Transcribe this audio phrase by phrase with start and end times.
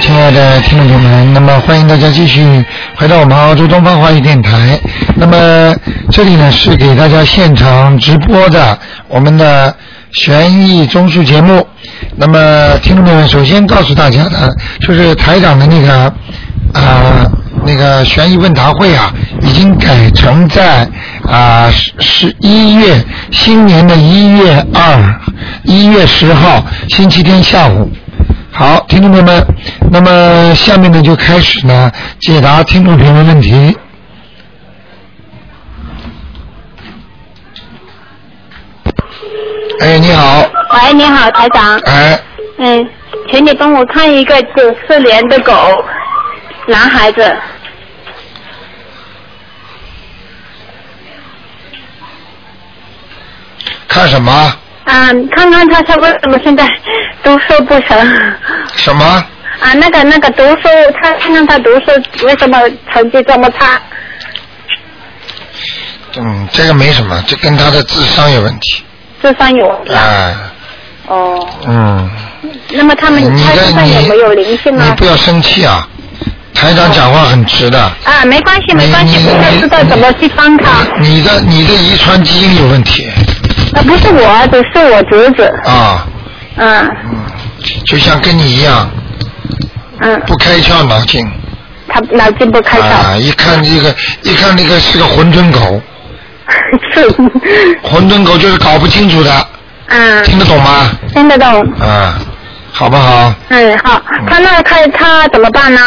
[0.00, 2.64] 亲爱的听众朋友们，那么欢迎大家继续
[2.96, 4.80] 回到我们澳洲东方华语电台。
[5.14, 5.76] 那么
[6.10, 8.78] 这里呢是给大家现场直播的
[9.08, 9.74] 我们的
[10.12, 11.66] 悬疑综述节目。
[12.16, 14.50] 那么听众朋友们，首先告诉大家的
[14.80, 16.04] 就是台长的那个
[16.72, 17.30] 啊、
[17.66, 19.12] 那个悬疑问答会啊，
[19.42, 20.88] 已经改成在
[21.28, 25.20] 啊十十一月新年的一月二
[25.64, 27.90] 一月十号星期天下午。
[28.52, 29.42] 好，听众朋友们，
[29.92, 31.90] 那么下面呢就开始呢
[32.20, 33.76] 解答听众朋友们问题。
[39.80, 40.42] 哎，你好，
[40.74, 41.76] 喂，你好，台长。
[41.86, 42.20] 哎，
[42.58, 42.88] 嗯，
[43.32, 45.52] 请你帮我看一个九四年的狗，
[46.68, 47.36] 男孩子。
[53.88, 54.52] 看什么？
[54.84, 56.64] 嗯，看看他他为什么现在
[57.24, 57.98] 都说不成？
[58.76, 59.24] 什么？
[59.60, 60.68] 啊，那个那个读书，
[61.00, 62.58] 他看看他读书为什么
[62.92, 63.80] 成绩这么差？
[66.16, 68.82] 嗯，这个没什么，这跟他的智商有问题。
[69.22, 70.02] 智商有问题啊。
[70.02, 70.34] 哎，
[71.06, 72.10] 哦，嗯，
[72.72, 74.84] 那么他们他身上有没有灵性呢？
[74.88, 75.86] 你不要生气啊，
[76.54, 77.78] 台长讲话很直的。
[77.78, 80.86] 啊，没关系，没关系，你我要知道怎么去帮他。
[80.98, 83.08] 你的你的遗传基因有问题
[83.72, 85.44] 那，不是我儿子，是我侄子。
[85.64, 86.06] 啊，
[86.56, 87.24] 嗯嗯，
[87.84, 88.90] 就像跟你一样，
[90.00, 91.24] 嗯，不开窍脑筋
[91.88, 92.84] 他脑筋不开窍。
[92.84, 95.80] 啊，一看这个一看那个是个混沌狗，
[96.94, 97.08] 是。
[97.82, 99.46] 混沌狗就是搞不清楚的，
[99.88, 100.90] 嗯，听得懂吗？
[101.12, 101.48] 听得懂。
[101.80, 102.18] 啊，
[102.72, 103.34] 好不好？
[103.48, 105.80] 嗯，好，他那他他怎么办呢？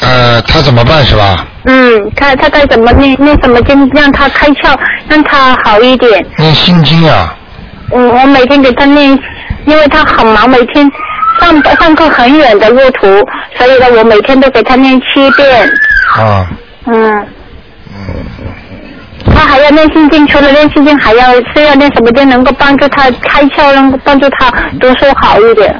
[0.00, 1.46] 呃，他怎么办是吧？
[1.64, 4.76] 嗯，他他该怎么念念什么经让他开窍，
[5.08, 6.24] 让他好一点。
[6.38, 7.34] 念心经啊，
[7.92, 9.18] 嗯，我每天给他念，
[9.64, 10.90] 因为他很忙，每天
[11.40, 13.06] 上上课很远的路途，
[13.56, 15.68] 所以呢，我每天都给他念七遍。
[16.16, 16.46] 啊，
[16.86, 17.26] 嗯。
[19.34, 25.74] 他还要念心经，除了念心经，还要是要念什么经能够帮助他开窍，能够帮助他读书好一点。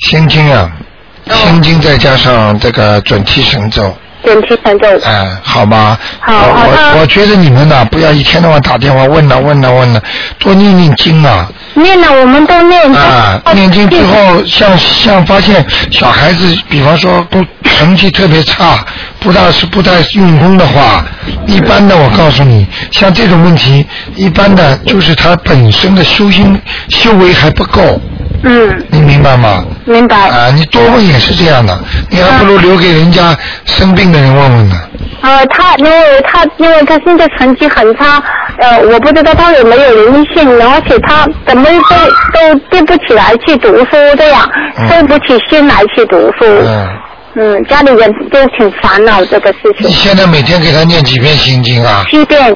[0.00, 0.81] 心经啊，哦
[1.30, 4.86] 心经再加上这个准提神咒，准提神咒。
[5.04, 5.98] 哎、好吗？
[6.20, 10.00] 好我好我我觉得你们呐，不要一天到晚打电话问呐问呐问呐，
[10.38, 11.48] 多念念经啊。
[11.74, 12.92] 念了，我们都念。
[12.94, 18.84] 啊，念经之后，像像发现小孩子，比方说不成绩特别差，
[19.20, 21.02] 不大是不太用功的话，
[21.46, 27.98] 一般的我告诉你，像这种问题，一般的就是他本身的修心修为还不够，
[28.44, 29.64] 嗯，你明白吗？
[29.84, 30.28] 明白。
[30.28, 31.78] 啊，你多问也是这样的，
[32.10, 34.76] 你还不如留给人家生病的人问问呢。
[35.22, 38.20] 呃，他因为他因为他现在成绩很差，
[38.58, 41.96] 呃，我不知道他有没有灵性，而且他怎么都
[42.32, 46.44] 都对不起来去读书，这样嗯收不起心来去读书。
[46.44, 46.88] 嗯，
[47.36, 49.92] 嗯，家里人都挺烦恼这个事情你。
[49.92, 52.04] 现在每天给他念几遍心经啊？
[52.10, 52.52] 七遍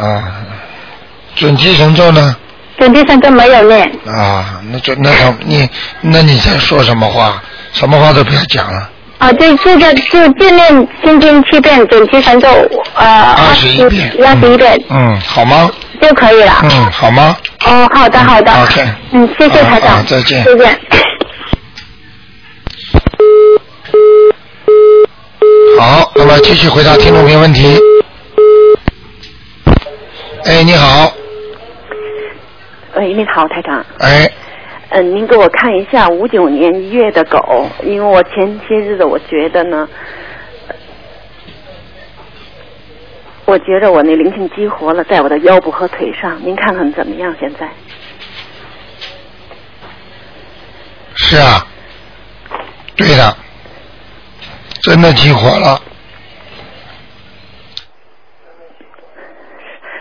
[0.00, 0.24] 啊，
[1.36, 2.34] 准提神咒呢？
[2.80, 5.68] 准提神咒没有念，啊，那就那他你
[6.00, 7.40] 那你在说什么话？
[7.72, 8.90] 什么话都不要讲了。
[9.18, 12.48] 啊，就这个就就念心经七遍，准提神咒
[12.94, 14.10] 呃二十一遍。
[14.26, 15.70] 二十一遍嗯，好吗？
[16.00, 16.56] 就可以了。
[16.62, 17.36] 嗯，好吗？
[17.66, 18.50] 哦，好的好的。
[18.62, 19.90] OK 嗯，谢谢台长。
[19.90, 20.80] 啊啊再见再见。
[25.78, 27.78] 好，那么继续回答听众朋友问题。
[30.46, 31.12] 哎，你好，
[33.00, 33.82] 喂，你好，台长。
[33.98, 34.30] 哎，
[34.90, 39.88] 嗯，您给我看一下五九年一月的狗，因为我前些日子我觉得呢，
[43.46, 47.34] 我觉得我那灵性激活了，在我的腰部和腿上，您看看怎么样？
[47.40, 47.66] 现在
[51.14, 51.66] 是啊，
[52.96, 53.34] 对的，
[54.82, 55.80] 真的激活了。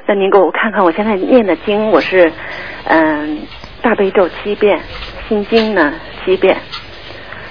[0.10, 2.34] 那您给我看看，我现在念的经，我是
[2.86, 3.42] 嗯
[3.80, 4.80] 大悲咒七遍，
[5.28, 5.94] 心经呢
[6.26, 6.58] 七遍，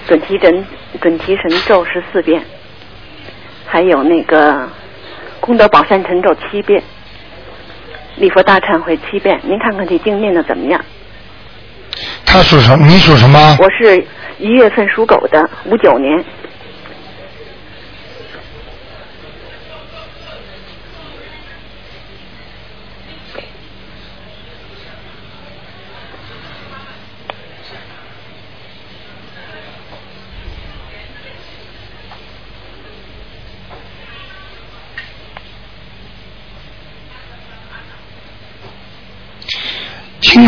[0.05, 0.65] 准提神
[0.99, 2.43] 准提神咒十四遍，
[3.65, 4.67] 还有那个
[5.39, 6.83] 功德宝山神咒七遍，
[8.17, 9.39] 礼佛大忏悔七遍。
[9.43, 10.83] 您看看这经念的怎么样？
[12.25, 12.85] 他属什么？
[12.85, 13.55] 你属什么？
[13.57, 14.05] 我是
[14.37, 16.21] 一月份属狗的，五九年。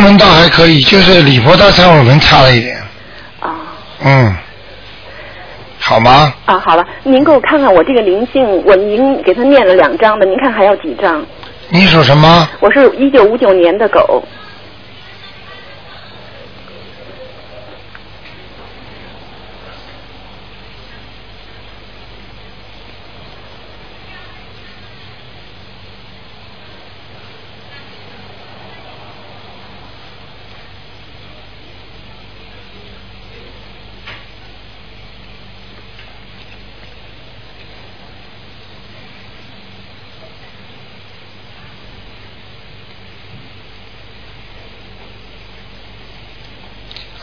[0.03, 2.77] 文倒还可以，就是礼佛大忏悔文差了一点。
[3.39, 3.55] 啊
[4.03, 4.35] 嗯，
[5.79, 6.33] 好吗？
[6.45, 11.23] 啊，好了，您给我看看我这个灵性，我您给他念了两张的，您看还要几张？
[11.69, 12.49] 你属什么？
[12.59, 14.23] 我是一九五九年的狗，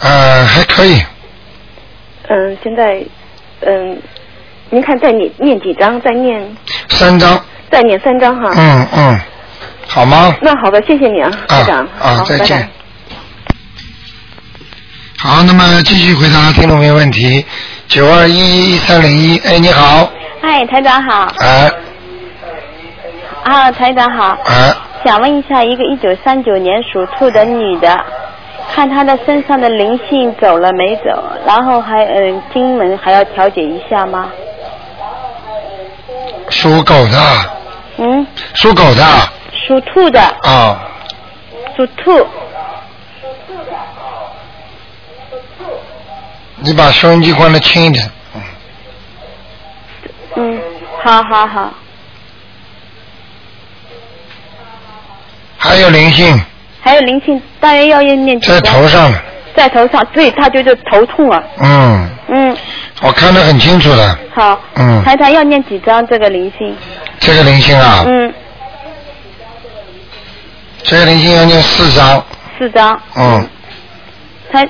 [0.00, 1.00] 呃，还可以，
[2.28, 3.00] 嗯，现在，
[3.60, 4.00] 嗯，
[4.70, 6.00] 您看再念念几张？
[6.00, 6.56] 再念
[6.88, 7.40] 三张。
[7.70, 8.50] 再念三张哈。
[8.56, 9.20] 嗯嗯，
[9.86, 10.34] 好吗？
[10.40, 11.86] 那好的，谢谢你啊，台长。
[12.00, 12.68] 啊，好再见拜拜。
[15.18, 17.44] 好，那么继续回答听众朋友问题。
[17.86, 20.10] 九二一一三零一，哎，你好，
[20.40, 21.26] 嗨，台长好。
[21.38, 21.70] 哎
[23.44, 24.38] 啊，台长好。
[24.44, 24.74] 哎，
[25.04, 28.04] 想问一下，一个一九三九年属兔的女的，
[28.74, 31.22] 看他的身上的灵性走了没走？
[31.46, 34.30] 然后还嗯，经门还要调节一下吗？
[36.50, 37.18] 属狗的，
[37.98, 39.04] 嗯，属狗的
[39.52, 40.80] 属兔的，啊，
[41.76, 42.26] 属兔。
[46.60, 48.42] 你把收音机关的轻一点，嗯，
[50.36, 50.60] 嗯，
[51.04, 51.72] 好好好。
[55.56, 56.40] 还有灵性
[56.88, 58.58] 还有灵性，大约要念几在？
[58.62, 59.12] 头上，
[59.54, 61.42] 在头上，对，他就是头痛啊。
[61.60, 62.56] 嗯，嗯，
[63.02, 64.58] 我看得很清楚的，好。
[64.76, 66.74] 嗯台长要念几张这个灵性？
[67.18, 68.32] 这个灵性啊，嗯，
[70.82, 72.24] 这个灵性要念四张，
[72.58, 72.98] 四张。
[73.16, 73.46] 嗯，
[74.50, 74.66] 台，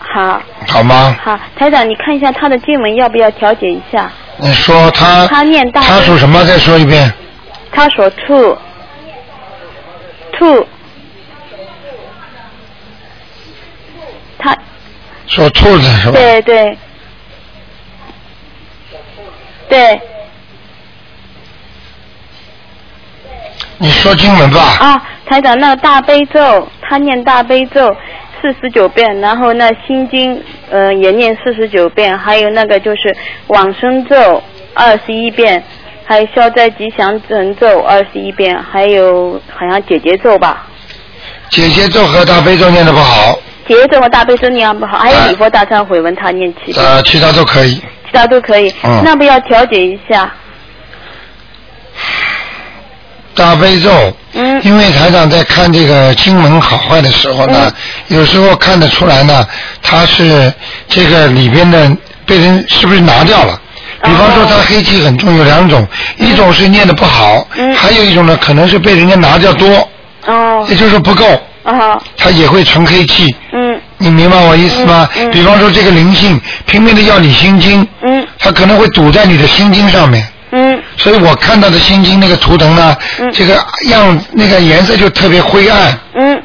[0.00, 0.42] 好。
[0.66, 1.16] 好吗？
[1.24, 4.12] 好，台长，你看一下他的经文要不要调节一下？
[4.36, 6.44] 你说他他念大他属什么？
[6.44, 7.10] 再说一遍。
[7.72, 8.58] 他说兔，
[10.38, 10.66] 兔，
[14.38, 14.56] 他
[15.26, 16.12] 属兔子是吧？
[16.12, 16.78] 对对
[19.68, 20.00] 对
[23.78, 24.60] 你说经文吧。
[24.80, 27.94] 啊，台长，那个大悲咒，他念大悲咒
[28.40, 33.16] 四十九遍，然后那心经呃也念四十九遍，还有那个就是
[33.48, 34.42] 往生咒
[34.74, 35.62] 二十一遍，
[36.04, 40.66] 还有消灾吉祥神咒二十一遍，还有好像姐姐咒吧。
[41.50, 43.38] 姐姐咒和大悲咒念的不好，
[43.68, 47.74] 解结咒和大悲咒念不好，还有礼佛大忏悔文他念七遍，呃，其他都可以。
[47.74, 48.74] 其他都可以。
[48.82, 49.02] 嗯。
[49.04, 50.32] 那不要调节一下？
[53.34, 53.90] 大悲咒，
[54.32, 54.60] 嗯。
[54.64, 57.72] 因为台长在看这个经文好坏的时候呢，
[58.08, 58.16] 嗯。
[58.16, 59.46] 有时候看得出来呢，
[59.82, 60.52] 他是
[60.88, 61.94] 这个里边的
[62.24, 63.60] 被人是不是拿掉了？
[64.02, 65.86] 比方说，他黑气很重，有两种，
[66.16, 67.74] 一种是念的不好，嗯。
[67.74, 69.88] 还有一种呢，可能是被人家拿掉多，
[70.24, 70.64] 哦。
[70.68, 71.24] 也就是说不够，
[71.68, 73.26] 哦它也会存黑气。
[73.52, 73.80] 嗯。
[73.98, 75.08] 你明白我意思吗？
[75.16, 78.26] 嗯嗯比方说这个灵性拼命的要你心经，嗯。
[78.38, 80.26] 它可能会堵在你的心经上面。
[80.52, 80.80] 嗯。
[80.96, 83.30] 所以我看到的心经那个图腾呢，嗯。
[83.32, 83.54] 这个
[83.88, 86.42] 样那个颜色就特别灰暗，嗯，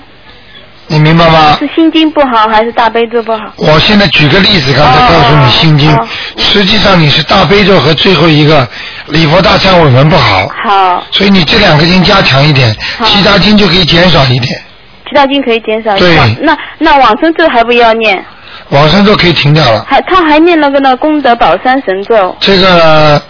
[0.88, 1.58] 你明白吗？
[1.60, 3.39] 是心经不好还是大悲咒不好？
[3.56, 5.98] 我现在举个例子，刚才告诉你心经，
[6.38, 8.68] 实际上你是大悲咒和最后一个
[9.08, 12.75] 礼佛大忏悔文不好，好，所以你这两个经加强一点，
[13.06, 14.62] 其他经就可以减少一点，
[15.07, 16.01] 其他经可以减少一。
[16.41, 18.24] 那那往生咒还不要念？
[18.69, 23.22] 往生咒可以停掉了，还他还念那个那功德宝山神咒，这个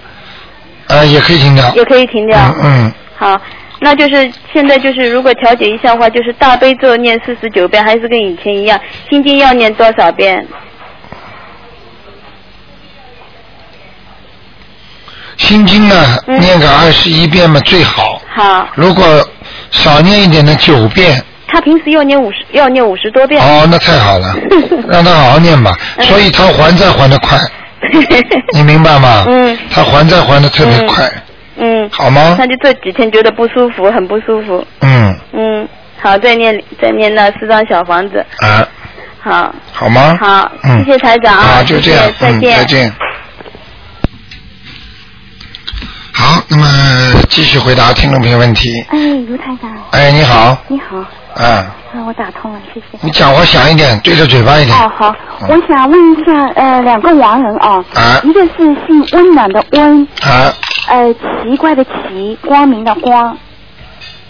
[0.88, 2.38] 呃也可以停掉，也可以停掉。
[2.62, 3.42] 嗯嗯，好，
[3.80, 10.46] 那就是现在就是如果调节一下的话，就是大悲咒念四十九遍，还是跟以前一样，心经要念多少遍？
[15.38, 15.96] 心经呢
[16.28, 19.04] 嗯念个二十一遍嘛最好，好，如果
[19.72, 21.24] 少念一点的九遍。
[21.54, 23.40] 他平时要念五十，要念五十多遍。
[23.40, 24.36] 哦，那太好了，
[24.90, 25.78] 让他好好念吧。
[25.98, 27.38] 嗯所以他还债还的快，
[28.54, 29.24] 你明白吗？
[29.28, 31.10] 嗯他还债还的特别快，
[31.58, 32.48] 嗯，好吗他？
[32.48, 34.66] 就这几天觉得不舒服，很不舒服。
[34.82, 35.68] 嗯，嗯，
[36.02, 38.26] 好，再念再念那四张小房子。
[38.40, 38.68] 啊，
[39.22, 40.18] 好，好吗？
[40.20, 42.92] 好，嗯，谢谢台长啊好，就这样，再见再见。
[46.16, 46.66] 好，那么
[47.30, 48.84] 继续回答听众朋友问题。
[48.90, 51.04] 哎，卢台长，哎，你好，你好，
[51.36, 52.98] 啊，那，我打通了，谢谢。
[53.02, 54.78] 你讲话响一点，对着嘴巴一点。
[54.78, 60.54] 哦，好，嗯我想问一下，呃，两个亡人哦，啊一个是姓温暖的温，啊，
[60.88, 63.36] 呃，奇怪的奇，光明的光，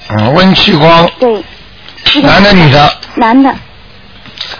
[0.09, 1.43] 嗯，温气光，对，
[2.21, 2.89] 男的女的？
[3.15, 3.53] 男的，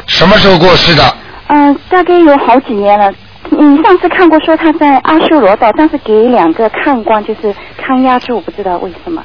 [0.08, 1.16] 什么时候过世的？
[1.48, 3.12] 嗯、大概有好几年了。
[3.50, 9.24] 你，上次看过说他在阿修罗道，但是给两个看官就是看押住，我不知道为什么。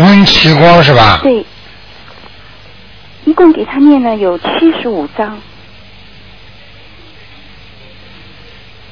[0.00, 1.20] 温奇光是吧？
[1.22, 1.44] 对，
[3.24, 4.44] 一共给他念了有七
[4.80, 5.38] 十五章，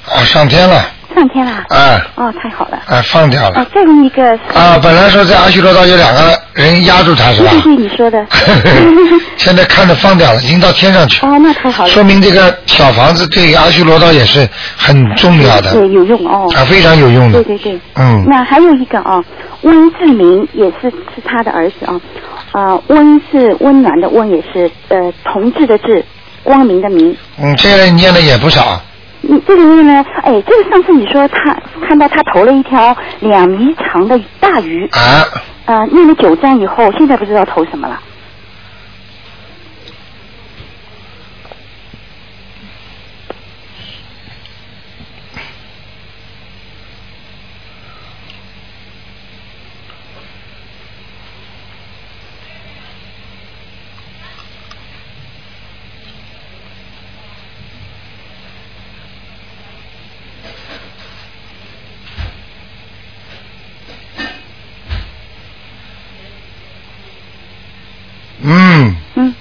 [0.06, 1.64] 啊，上天了，上天了。
[1.70, 2.78] 哎哦，太好了。
[2.86, 4.30] 哎，放掉哦了。，再问一个。
[4.54, 7.50] 啊，本来说在阿修罗道有两个人压住他是吧？
[7.52, 8.26] 对对对，你说的。
[9.36, 11.90] 现在看着放掉了，已经到天上去，哦，那太好了。
[11.90, 16.48] 说明这个小房子对阿修罗道也是很重要的，对，有用哦。
[16.56, 17.56] 啊，非常有用的对。
[17.56, 17.80] 对对。
[17.96, 19.22] 嗯，那还有一个啊，
[19.62, 22.00] 温志明也是是他的儿子啊，
[22.52, 26.04] 啊，温是温暖的温，也是呃同志的志，
[26.42, 27.16] 光明的明。
[27.40, 28.80] 嗯，这个人念的也不少，
[29.22, 31.56] 嗯，这里面呢，哎，这个上次你说他
[31.86, 35.26] 看到他投了一条两米长的大鱼，啊，
[35.66, 38.00] 呃，念了九章以后，现在不知道投什么了。
[68.40, 69.34] 嗯，嗯，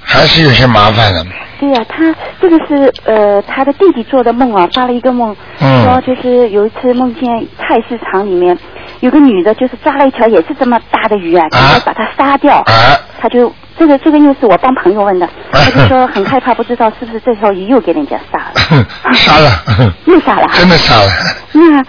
[0.00, 1.26] 还是有些麻烦的。
[1.60, 5.82] 对呀、他这个是呃他的弟弟做的梦啊，发了一个梦，嗯。
[5.82, 7.24] 说就是有一次梦见
[7.58, 8.56] 菜市场里面
[9.00, 11.74] 有个女的，就是抓了一条也是这么大的鱼啊，啊。
[11.74, 19.50] 就把它杀掉，啊，他就这个这个又是我帮朋友问的， 他就说很害怕，不知道是不是这条鱼又给人家杀了， 杀了，
[20.06, 21.10] 又杀了，真的杀了。
[21.52, 21.84] 那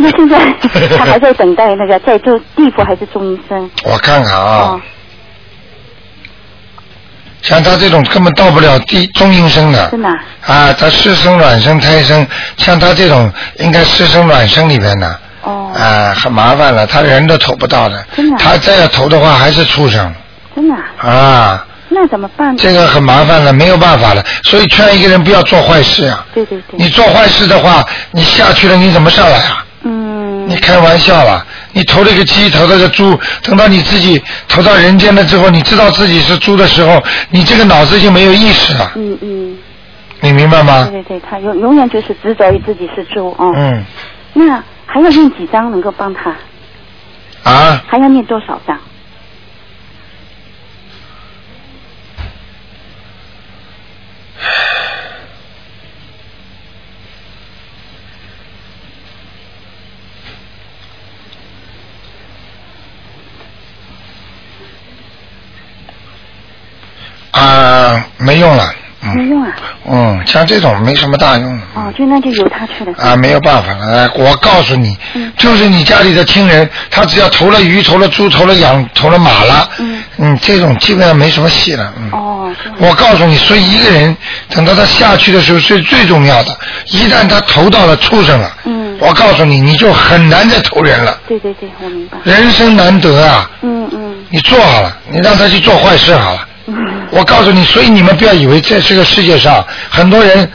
[0.00, 0.38] 那现在
[0.98, 3.58] 他还在等待那个在做地府还是中阴身？
[3.86, 4.80] 我看看啊哦，，
[7.42, 9.88] 像他这种根本到不了低中阴身的。
[9.90, 10.16] 真的啊
[10.46, 12.26] 啊，他湿生、卵生、胎生，
[12.56, 15.18] 像他这种应该湿生、卵生里边的。
[15.42, 18.04] 哦，啊，很麻烦了，他人都投不到的。
[18.16, 20.12] 真的啊他再要投的话，还是畜生
[20.54, 22.56] 真的啊，啊，那怎么办？
[22.56, 24.24] 这个很麻烦了，没有办法了。
[24.42, 26.26] 所以劝一个人不要做坏事啊。
[26.34, 29.64] 对对对，你做坏事的话，你下去了，你怎么上来啊？
[30.48, 39.58] 嗯你，开玩笑了，你投了个鸡，投了个猪，等到你自己投到人间了之后，你知道自己是猪的时候，你这个脑子就没有意识了，嗯嗯。
[40.20, 41.02] 你明白吗对？
[41.02, 43.52] 对对，他永永远就是执着于自己是猪哦。
[43.54, 43.84] 嗯，
[44.32, 46.34] 那还要念几张能够帮他？
[47.44, 48.76] 啊，还要念多少张？
[67.98, 69.50] 啊，没用了，嗯没用啊。
[69.90, 71.58] 嗯，像这种没什么大用。
[71.74, 72.92] 哦，就那就由他去了。
[72.98, 73.86] 啊，没有办法了。
[73.86, 81.92] 哎我告诉你，嗯就是你家里的亲人，他只要投了鱼、投了猪、投了羊、投了马了，嗯嗯这种基本上没什么戏了。
[81.96, 84.14] 嗯，哦，我告诉你，所以一个人
[84.50, 86.54] 等到他下去的时候是最重要的。
[86.86, 91.18] 一旦他投到了畜生了，嗯我告诉你，你就很难再投人了。
[91.28, 92.18] 对对对，我明白。
[92.24, 93.48] 人生难得啊！
[93.62, 96.47] 嗯嗯你做好了，你让他去做坏事好了。
[97.12, 100.50] 嗯，我告诉你，所以你们不要以为在这个世界上，很多人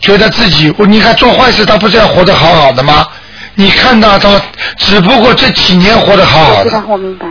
[0.00, 3.06] 觉得自己，你看做坏事，他不是要活得好好的吗？
[3.54, 4.40] 你看到他，
[4.78, 6.70] 只不过这几年活得好好的。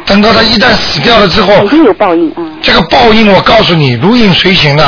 [0.06, 2.44] 等到他一旦死掉了之后肯，定有报应啊。
[2.62, 4.88] 这个报应我告诉你，如影随形的。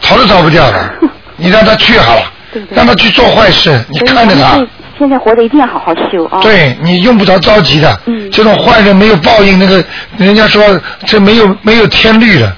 [0.00, 0.94] 逃都逃不掉的。
[1.36, 2.22] 你让他去好了
[2.70, 4.64] 让他去做坏事，你看着他
[4.96, 6.40] 现在活着一定要好好修啊。。
[6.40, 9.82] 对你用不着着急的，嗯这种坏人没有报应，那个
[10.16, 10.62] 人家说
[11.04, 12.56] 这没有没有天律的，嗯。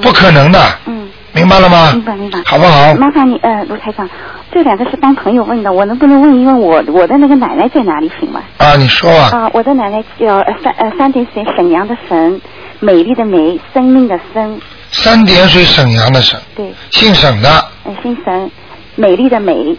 [0.00, 1.92] 不可能的，嗯，明白了吗？
[1.92, 2.40] 明白明白。
[2.44, 2.94] 好不好？
[2.94, 4.08] 麻烦你，呃，卢台长，
[4.52, 8.40] 这两个是帮朋友问的，我能不能问一问我我的那个奶奶在哪里行吗？
[8.58, 9.30] 啊，你说啊。
[9.32, 12.40] 啊，我的奶奶叫呃三呃三点水沈阳的沈，
[12.80, 14.60] 美丽的美，生命的生，
[14.90, 17.48] 三点水沈阳的沈，对，姓沈的，
[17.84, 18.50] 呃姓沈，
[18.94, 19.76] 美丽的美，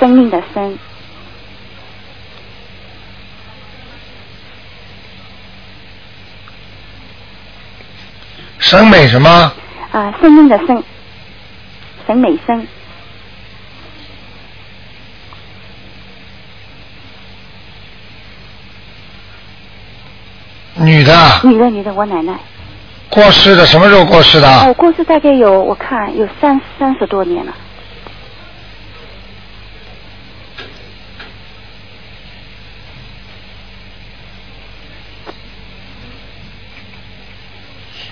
[0.00, 0.78] 生命的生，
[8.58, 9.52] 审美什么？
[9.92, 10.82] 啊，声音的声，
[12.06, 12.66] 审美声。
[20.78, 21.12] 女的。
[21.44, 22.34] 女的，女的，我奶奶。
[23.08, 24.48] 过世的，什么时候过世的？
[24.66, 27.54] 我过世大概有，我看有三三十多年了。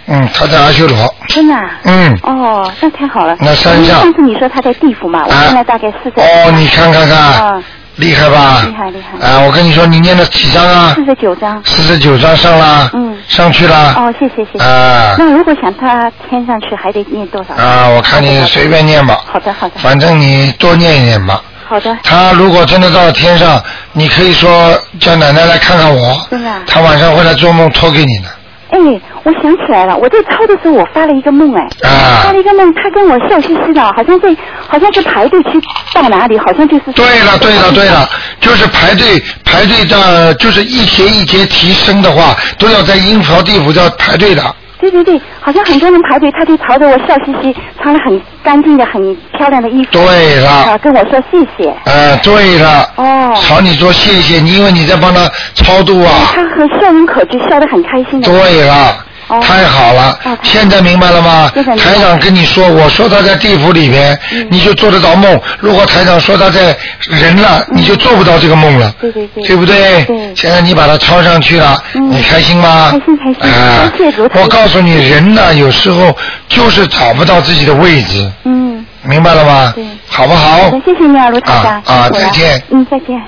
[0.07, 1.15] 嗯，他在阿修罗。
[1.29, 1.63] 真的、啊？
[1.85, 2.19] 嗯。
[2.23, 3.37] 哦，那太好了。
[3.41, 6.23] 那山上上次你说他在地府嘛，我啊现在大概是在。
[6.23, 7.63] 哦，你看看看，啊，
[7.97, 8.63] 厉害吧？
[8.67, 11.05] 厉害厉害啊，我跟你说，你念了几张啊四？
[11.05, 11.61] 十九章。
[11.65, 12.91] 四十九张上了。
[12.93, 13.95] 嗯上去了。
[13.97, 14.65] 哦，谢谢谢谢。
[14.65, 17.55] 啊那如果想他天上去，还得念多少？
[17.55, 19.19] 啊，我看你随便念吧。
[19.33, 21.41] 好的好的反正你多念一念吧。
[21.67, 21.97] 好的。
[22.03, 26.27] 他如果真的到了天上，你可以说叫奶奶来看看我。
[26.31, 28.29] 真的啊他晚上会来做梦托给你的。
[28.71, 28.79] 哎，
[29.23, 34.35] 我想起来了，我在抄的时候我发了一个梦，哎，啊发了一个梦，他跟我笑嘻嘻的，好像在，
[34.69, 35.61] 好像是排队去
[35.95, 36.85] 到哪里，好像就是。
[36.93, 38.09] 对了，对了，对了，
[38.41, 44.43] 就是排队排队的，就是一节一节提升的话，都要在阴曹地府要排队的。
[44.81, 49.91] 对对对，好像很多人排队，他就朝着我笑嘻嘻，穿了很干净的、很漂亮的衣服。
[49.93, 51.75] 对了啊，跟我说谢谢。
[51.87, 52.91] 呃，对了。
[52.97, 56.11] 哦朝你说谢谢你，以为你在帮他超度啊。
[56.35, 58.31] 他很笑容可掬，笑得很开心的。
[58.31, 59.04] 对了。
[59.29, 61.51] 哦太好了哦，现在明白了吗？
[61.79, 66.77] 台长跟你说，我说他在地府里边，嗯你就做得到梦；如果台长说他在
[67.09, 70.05] 人了，你就做不到这个梦了，对对对对不对？
[70.05, 72.91] 对现在你把它抄上去了，嗯你开心吗？
[72.91, 76.15] 开心开心我告诉你，人呢，有时候
[76.49, 79.73] 就是找不到自己的位置，嗯，明白了吗？
[79.75, 80.71] 对好不好？
[80.85, 81.83] 谢谢你啊，卢台长。
[81.87, 83.21] 啊再见嗯，再见。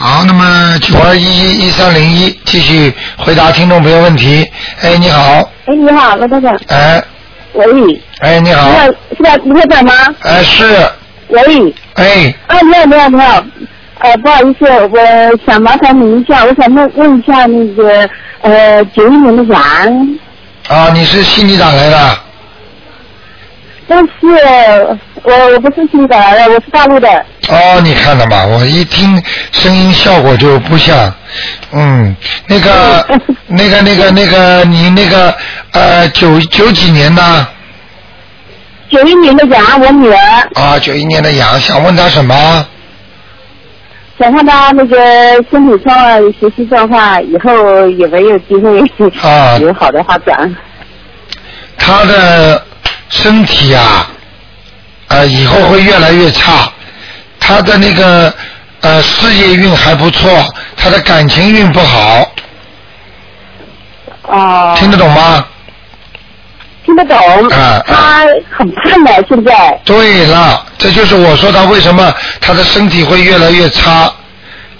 [0.00, 4.48] 好，那么九二一一一三零一继续回答听众朋友问题。
[4.80, 6.56] 哎，你好，哎，你好，罗台长。
[6.68, 7.02] 哎，
[7.54, 9.34] 喂，哎，你好，是是吧？
[9.44, 9.92] 卢台长吗？
[10.20, 10.64] 哎是，
[11.30, 13.44] 喂，哎，啊，你好，你好，你好。
[13.98, 15.00] 呃，不好意思，我
[15.44, 18.08] 想麻烦您一下，我想问问一下那个
[18.42, 20.18] 呃九一年的羊，
[20.68, 22.18] 啊，你是悉尼打来的，
[23.88, 27.08] 但是我我不是新港来的，我是大陆的。
[27.48, 28.44] 哦，你看了吗？
[28.44, 29.20] 我一听
[29.52, 31.12] 声音效果就不像，
[31.72, 32.14] 嗯，
[32.46, 33.06] 那个
[33.48, 35.34] 那个那个那个你那个
[35.72, 37.46] 呃九九几年的
[38.90, 40.18] 九一年的羊，我女儿
[40.54, 42.66] 啊，九一年的羊，想问她什么？
[44.18, 44.96] 想看她那个
[45.50, 48.80] 身体状况、学习状况，以后有没有机会
[49.22, 50.54] 啊有好的发展？
[51.80, 52.60] 他的
[53.08, 54.06] 身体啊，
[55.08, 56.70] 呃，以后会越来越差。
[57.40, 58.32] 他的那个
[58.80, 60.30] 呃事业运还不错，
[60.76, 62.30] 他的感情运不好，
[64.22, 65.44] 哦、听得懂吗？
[66.84, 67.16] 听得懂。
[67.48, 69.80] 啊他很胖的，现在。
[69.84, 74.12] 对了，这就是我说他为什么他的身体会越来越差，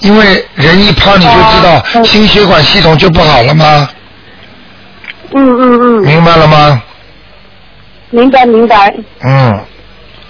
[0.01, 3.88] 因为人一胖你就知道心血管系统就不好了吗？
[5.35, 6.83] 嗯嗯嗯，明白了吗？
[8.11, 8.94] 明白明白。
[9.25, 9.59] 嗯，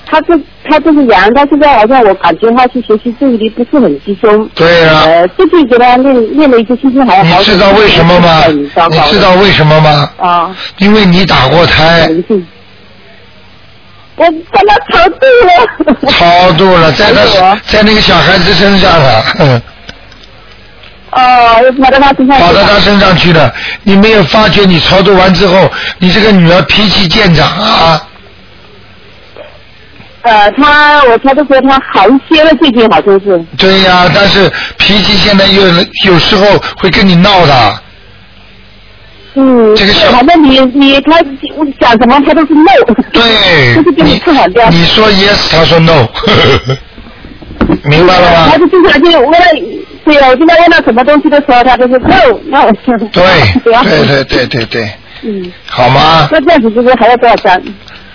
[0.07, 0.39] 他这
[0.69, 4.49] 他这个羊，他现在好像我感觉他去学习注意力不是很集中。
[4.55, 7.39] 对啊，呃，最近给他练练了一个星期还好。
[7.39, 8.45] 你知道为什么吗？
[8.49, 8.69] 你
[9.11, 10.11] 知道为什么吗？
[10.19, 12.09] 啊，因为你打过胎，
[14.17, 16.11] 我把他超度了。
[16.11, 19.63] 超度了，在他还有啊在那个小孩子身上了，哼
[21.11, 22.47] 哦，又跑到他身上去了。
[22.47, 23.55] 跑到他身上去了。
[23.83, 28.03] 你没有发觉你操作完之后，你这个女儿脾气见长啊？
[30.23, 33.43] 呃，她我超度说她好一些了，最近好像是。
[33.57, 35.63] 对呀、但是脾气现在有
[36.05, 36.45] 有时候
[36.77, 37.83] 会跟你闹的。
[39.35, 41.13] 嗯，这个小反正你你他
[41.81, 42.95] 讲什么他都是 no。
[43.13, 44.69] 对 就是，给你你唱反调。
[44.69, 46.07] 你说 yes，他说 no，
[47.85, 48.59] 明白了吗他？
[48.59, 49.47] 就经常就问了，
[50.15, 52.17] 对我今天问他什么东西的时候，他都是 no
[52.47, 52.73] no。
[53.13, 54.93] 对不要对对对对对，
[55.23, 56.29] 嗯，好吗？
[56.31, 57.61] 那这样子就是还要多少张？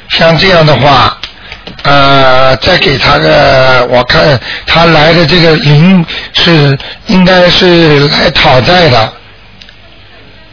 [0.10, 1.18] 像这样的话，
[1.84, 6.04] 呃，再给他个，我看他来的这个灵
[6.34, 6.78] 是
[7.08, 9.14] 应该是来讨债的，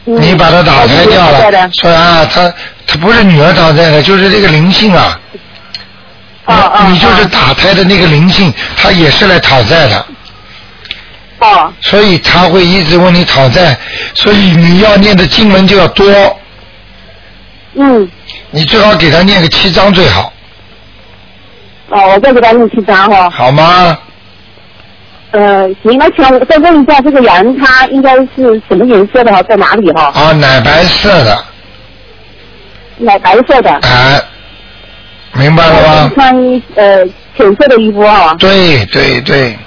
[0.05, 2.53] 嗯你把他打开掉了哦对的，说啊，他
[2.85, 5.19] 他不是女儿讨债的，就是这个灵性啊，
[6.45, 10.05] 哦哦你就是哦打胎的那个灵性，他也是来讨债的。
[11.41, 13.77] 哦所以他会一直问你讨债，
[14.13, 16.05] 所以你要念的经文就要多，
[17.75, 18.09] 嗯
[18.51, 20.31] 你最好给他念个七章最好，
[21.89, 23.29] 哦，我再给他念七章哈。
[23.29, 23.97] 好吗？
[25.31, 29.41] 呃，行，那请我再问一下，这个羊它应该是什么颜色的哈？
[29.43, 30.11] 在哪里哈？
[30.13, 31.45] 啊，奶白色的，
[32.97, 33.71] 奶白色的。
[33.83, 34.21] 哎，
[35.31, 36.11] 明白了吗？
[36.13, 36.35] 穿
[36.75, 37.05] 呃
[37.37, 38.35] 浅色的衣服哈。
[38.37, 39.57] 对对对，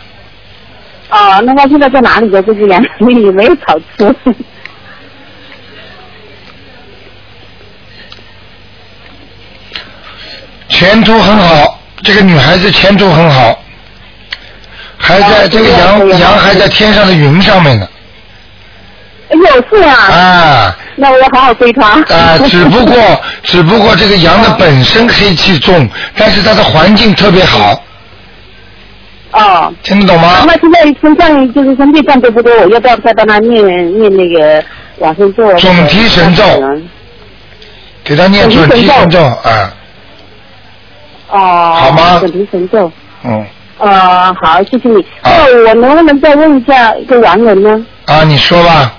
[1.14, 2.85] 哦，那他现在在哪里的这个羊？
[2.98, 4.14] 因为没有草吃。
[10.68, 13.57] 前途很好，这个女孩子前途很好，
[14.96, 17.87] 还在哦这个羊羊还在天上的云上面呢，
[19.29, 22.03] 哎呦，是啊，啊那我好好追她。
[22.12, 22.96] 啊，只不过
[23.44, 27.81] 只不过这个羊的本身黑气重，但是它的环境特别好，
[29.35, 30.53] 哦，听得懂吗那？
[30.61, 32.53] 现在身上就是身体上多不多？
[32.61, 33.64] 我要不要再帮他念
[33.99, 34.62] 念那个
[34.99, 35.53] 往生咒？
[35.57, 36.44] 准提神咒
[38.05, 39.75] 给他念准提神咒啊，
[41.31, 41.38] 哦，
[41.75, 42.90] 好吗准提神咒。
[43.25, 43.44] 嗯
[43.79, 45.01] 呃，好，谢谢你。
[45.23, 45.33] 啊
[45.64, 47.85] 那我能不能再问一下一个洋人呢？
[48.07, 48.92] 啊，你说吧，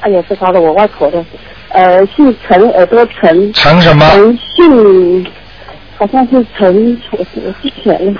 [0.00, 1.24] 哎呀，这搞的我外婆的，
[1.70, 4.06] 呃，姓陈，耳朵陈，陈什么？
[4.10, 5.26] 陈姓
[5.96, 8.12] 好像是陈，我我记起来了，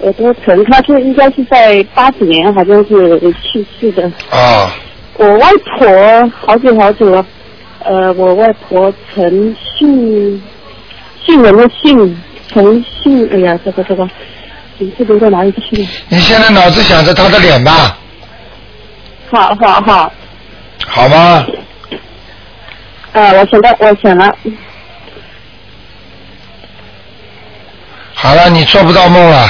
[0.00, 4.10] 耳朵陈，他是应该是在八几年好像是去世的。
[4.30, 4.70] 啊，
[5.16, 7.24] 我外婆好久好久了，
[7.84, 10.42] 呃，我外婆陈姓，
[11.24, 14.08] 姓人的姓，陈姓，哎呀，这个这个，
[14.78, 15.88] 名字留在哪里去了？
[16.08, 17.96] 你现在脑子想着他的脸吧，
[19.30, 20.12] 好好好，
[20.86, 21.46] 好吗？
[23.12, 24.36] 呃，我想到，我想了，
[28.12, 29.48] 好了，你做不到梦了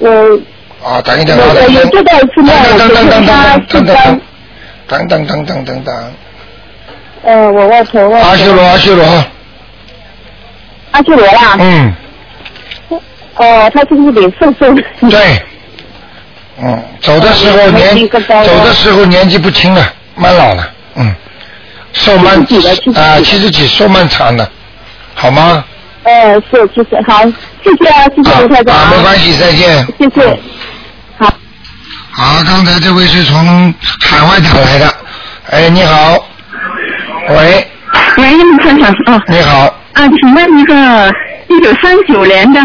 [0.00, 0.40] 我
[0.82, 1.00] 啊！
[1.02, 3.26] 等一等，我我有做到一，等等等等
[3.66, 3.84] 等等
[4.88, 6.14] 等等等等等等，
[7.22, 9.04] 呃，我外婆外阿修罗阿修罗，
[10.92, 11.94] 阿修罗啦，嗯，
[13.36, 14.82] 哦，他是不是脸瘦瘦的？
[15.10, 15.42] 对，
[16.62, 21.14] 嗯，走的时候年走的时候年纪不轻了，蛮老了，嗯，
[21.92, 24.50] 寿漫七十几了七十几啊七十几寿漫长的，
[25.14, 25.62] 好吗？
[26.02, 27.22] 呃，是，谢谢，好，
[27.62, 28.74] 谢谢啊，谢谢吴太长。
[28.74, 29.86] 啊，没关系，再见。
[29.98, 30.40] 谢谢，
[31.18, 31.32] 好。
[32.12, 34.94] 好，刚才这位是从海外打来的，
[35.50, 36.26] 哎，你好，
[37.28, 37.66] 喂，
[38.16, 39.58] 喂，卢台长哦，你好，
[39.92, 41.12] 啊，请问一个
[41.48, 42.60] 一九三九年的，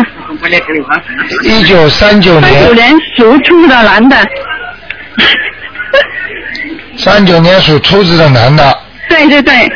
[1.43, 4.17] 一九三九年，三九年属兔的男的，
[6.97, 9.71] 三九年属兔子的男的，对对对，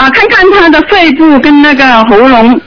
[0.00, 2.58] 啊，看看他的肺部跟那个喉咙，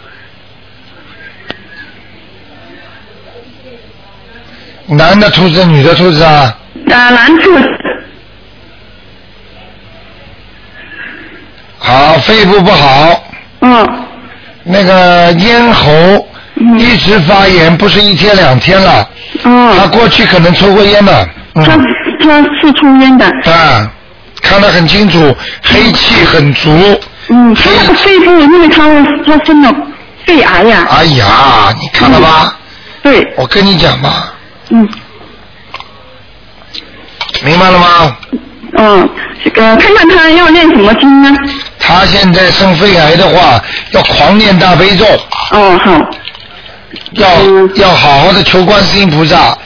[4.86, 6.56] 男的兔子，女的兔子啊，
[6.91, 7.50] 啊，男兔，
[11.80, 13.24] 好，肺部不好，
[13.62, 14.06] 嗯，
[14.63, 15.91] 那个咽喉
[16.58, 16.80] 嗯。
[16.80, 19.10] 一直发炎，不是一天两天了，
[19.43, 19.76] 嗯。
[19.76, 21.76] 他哦，过去可能抽过烟的，嗯，他
[22.24, 23.91] 他是抽烟的，啊，
[24.39, 26.69] 看得很清楚，黑气很足，
[27.29, 28.83] 嗯，他那个肺部，因为他
[29.25, 29.73] 他生了
[30.25, 32.57] 肺癌呀、哎呀，你看了吧？
[33.01, 34.33] 对，我跟你讲吧，
[34.69, 34.88] 嗯，
[37.43, 38.17] 明白了吗？
[38.77, 39.09] 嗯，
[39.43, 41.29] 这个看看他要念什么经呢？
[41.79, 45.05] 他现在生肺癌的话，要狂念大悲咒，
[45.51, 45.91] 哦，好，
[47.13, 49.57] 要、嗯要好好的求观世音菩萨。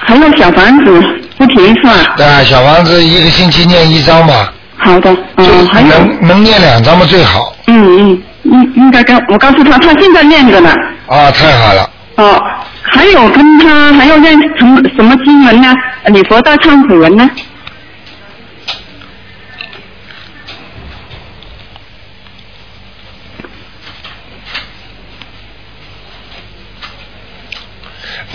[0.00, 1.02] 还有小房子
[1.36, 2.24] 不停是吧？
[2.24, 7.54] 啊，小房子一个星期念一张吧，好的，就嗯，还有，能能念两张嘛最好。
[7.66, 10.72] 嗯嗯，应应该跟我告诉他，他现在念着呢。
[11.06, 12.40] 啊，太好了，哦，
[12.82, 15.74] 还有跟他还要念什么什么经文呢？
[16.06, 17.28] 礼佛大忏悔文呢？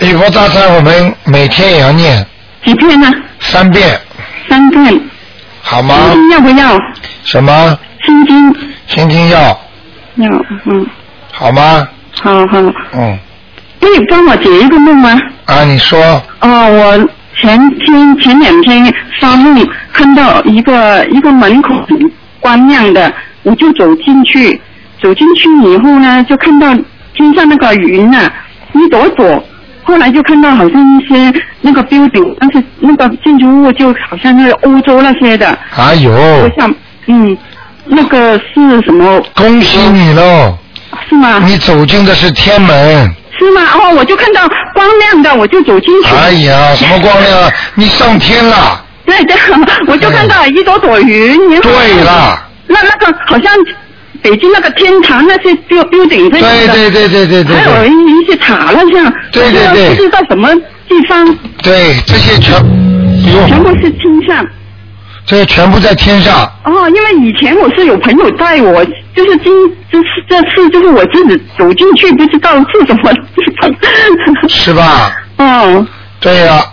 [0.00, 2.24] 礼佛大忏我们每天也要念
[2.64, 3.10] 几遍呢？
[3.40, 3.98] 三遍，
[4.48, 5.00] 三遍。
[5.66, 5.94] 好吗？
[6.12, 6.78] 心经要不要？
[7.24, 7.78] 什么？
[8.04, 8.54] 心经
[8.86, 9.40] 心经要，
[10.16, 10.28] 要，
[10.66, 10.86] 嗯，
[11.32, 11.88] 好吗？
[12.22, 12.60] 好好。
[12.92, 13.18] 嗯，
[13.80, 15.18] 可以帮我解一个梦吗？
[15.46, 15.98] 啊，你说，
[16.40, 17.08] 哦，我
[17.40, 21.74] 前天前两天发梦看到一个一个门口
[22.40, 24.60] 光亮的，我就走进去，
[25.02, 26.68] 走进去以后呢，就看到
[27.14, 28.30] 天上那个云啊
[28.74, 29.42] 一朵朵，
[29.84, 36.74] 后来就看到好像一些那个 building，但是那个建筑物就好像是欧洲那些的，哎呦我想
[37.06, 37.36] 嗯，
[37.84, 39.22] 那个是什么？
[39.34, 40.56] 恭喜你喽！
[41.08, 41.40] 是吗？
[41.44, 43.14] 你走进的是天门。
[43.38, 43.60] 是吗？
[43.74, 44.40] 哦，我就看到
[44.72, 46.14] 光亮的，我就走进去。
[46.14, 47.50] 哎呀， 什么光亮啊？
[47.74, 48.80] 你上天了？
[49.04, 49.36] 对对，
[49.86, 51.36] 我就看到一朵朵云。
[51.60, 53.52] 对了，那那个好像
[54.24, 60.48] 北京那个天坛那些 build building 对对对对对对还有对一一些塔那像，对对对不知道什么
[60.88, 62.58] 地方，对，这些全，
[63.46, 64.46] 全部是天上。
[65.26, 66.50] 这个全部在天上。
[66.64, 68.82] 哦，因为以前我是有朋友带我，
[69.14, 69.52] 就是今
[69.92, 73.74] 这次这次就是我自己走进去，不知道是什么地方。
[74.48, 75.12] 是吧？
[75.36, 75.86] 哦
[76.20, 76.64] 对呀、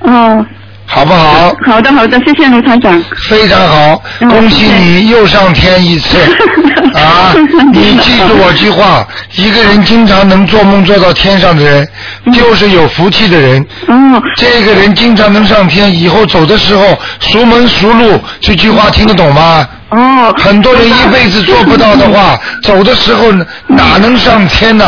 [0.00, 0.46] 哦，
[0.86, 1.54] 好不好？
[1.66, 3.02] 好的好的，谢谢卢台长。
[3.28, 6.18] 非常好，嗯恭喜你又上天一次
[6.94, 7.34] 啊！
[7.72, 11.88] 你记住我句话，一个人经常能做梦做到天上的人，
[12.32, 13.64] 就是有福气的人。
[13.88, 19.66] 哦这个人经常能上天，以后走的时候熟门熟路，这句话听得懂吗？
[19.90, 23.32] 哦很多人一辈子做不到的话， 走的时候
[23.66, 24.84] 哪能上天呢？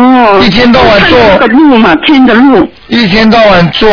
[0.00, 2.66] 哦，一天到晚做个路嘛，天的路。
[2.88, 3.88] 一天到晚做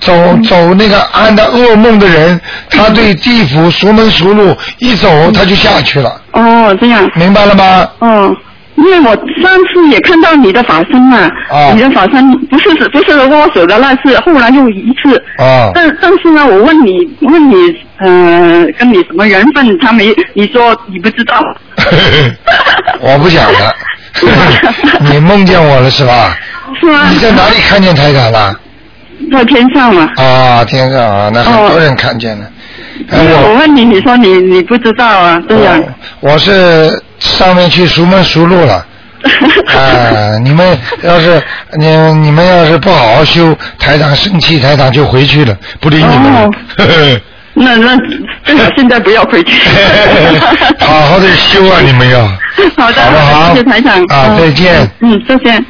[0.00, 0.12] 走
[0.48, 7.08] 走那个安的噩梦的人，他对地府熟门熟路，一走他就下去了，哦，这样。
[7.14, 7.88] 明白了吗？
[8.00, 8.36] 嗯，
[8.76, 15.16] 因为我上次也看到你的法身嘛，啊你的法身不是不是握手的那次，后来又一次。
[15.38, 17.54] 啊但但是呢，我问你问你，
[17.98, 19.78] 呃，跟你什么缘分？
[19.78, 21.40] 他没，你说你不知道。
[23.00, 23.74] 我不想了，
[25.00, 26.36] 你梦见我了是吧？
[26.80, 27.08] 是吗？
[27.10, 28.54] 你在哪里看见台长了？
[29.32, 30.08] 在天上嘛。
[30.16, 32.46] 啊，天上啊，那很多人看见了。
[33.10, 35.82] 我我问你，你说你你不知道啊，这样。
[36.20, 38.86] 我是上面去熟门熟路了。
[39.72, 41.40] 啊，你们要是
[41.78, 46.40] 你你们要是不好好修，台长生气，台长就回去了，不理你们了。
[46.42, 46.50] 哦
[47.54, 47.96] 那那
[48.44, 49.60] 最好现在不要回去。
[50.80, 52.26] 好好的修啊，你们要。
[52.76, 54.02] 好的，好不好谢谢台长。
[54.04, 55.64] 啊嗯再见嗯，再见。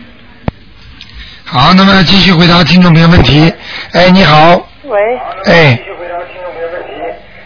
[1.45, 3.53] 好，那么继续回答听众朋友问题。
[3.93, 4.99] 哎，你好，喂
[5.47, 6.89] 哎，继续回答听众朋友问题。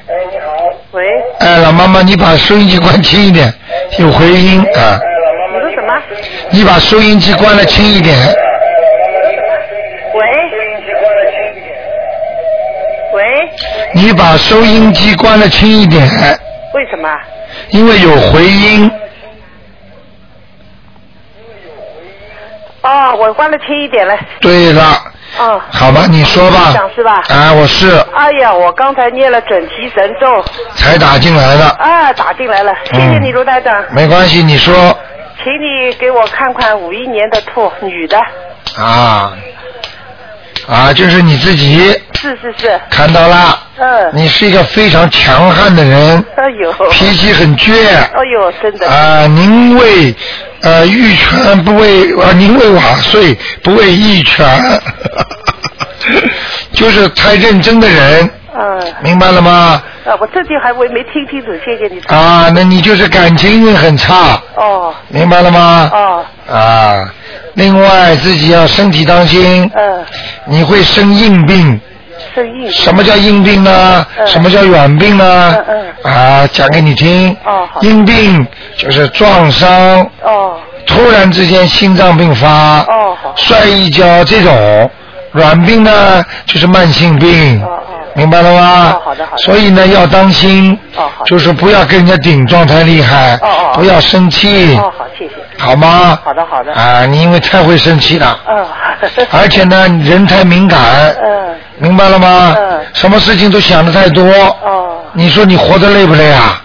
[0.09, 0.46] 哎，你好
[0.92, 1.05] 喂，
[1.40, 3.53] 哎，老妈妈，你把收音机关轻一点，
[3.99, 5.01] 有回音啊。
[5.53, 5.94] 你说什么？
[6.51, 8.16] 你把收音机关的轻一点。
[10.14, 10.20] 喂
[13.12, 13.22] 喂，
[13.96, 16.06] 你把收音机关的轻一点，
[16.74, 17.09] 为什么？
[17.70, 18.90] 因为有回音。
[22.82, 24.14] 哦，我关的轻一点了。
[24.38, 25.02] 对了，
[25.38, 26.72] 哦，好吧，你说吧。
[26.74, 27.22] 想是吧？
[27.30, 27.88] 啊，我是。
[28.14, 34.74] 哎呀，我刚才念了准提神咒，才打进来的，啊，打进来了，谢谢你，嗯卢台长，没关系，你说。
[35.42, 38.18] 请你给我看看五一年的兔，女的，
[38.76, 39.32] 啊
[40.68, 41.79] 啊，就是你自己
[42.14, 47.72] 是是是，看到了，嗯，你是一个非常强悍的人，哎呦，脾气很倔。
[47.72, 50.14] 哎呦，真的，啊，宁为
[50.62, 54.44] 呃玉泉不为啊，宁为瓦碎不为玉泉，
[56.72, 59.83] 就是太认真的人，嗯，明白了吗？
[60.07, 64.95] 啊，我这句还没没听清楚，谢谢你，啊，那你就是感情运很差，哦。
[65.09, 65.90] 明白了吗？
[65.92, 67.09] 哦，啊，
[67.55, 70.05] 另外自己要身体当心，嗯，
[70.47, 71.81] 你会生硬病。
[72.35, 74.07] 生硬，什么叫硬病呢？
[74.19, 74.27] 嗯。
[74.27, 75.57] 什么叫软病呢？
[75.69, 76.12] 嗯。
[76.12, 77.31] 啊，讲给你听。
[77.45, 77.81] 哦好。
[77.83, 80.59] 硬病就是撞伤，哦。
[80.87, 83.33] 突然之间心脏病发，哦好。
[83.37, 84.90] 摔一跤这种。
[85.33, 88.92] 软病呢，就是慢性病，哦哦明白了吗？
[88.96, 89.38] 哦好的好的。
[89.38, 96.18] 所以呢，要当心，哦好就是不要跟人家顶撞太厉害，哦哦不要生气，哦，好，谢谢，好吗？
[96.24, 96.72] 好的好的。
[96.72, 98.66] 啊，你因为太会生气了，嗯，
[99.31, 100.81] 而且呢，人太敏感，
[101.22, 101.55] 嗯。
[101.79, 102.55] 明白了吗？
[102.59, 102.81] 嗯。
[102.94, 104.24] 什么事情都想的太多，
[104.64, 106.62] 哦，你说你活得累不累啊？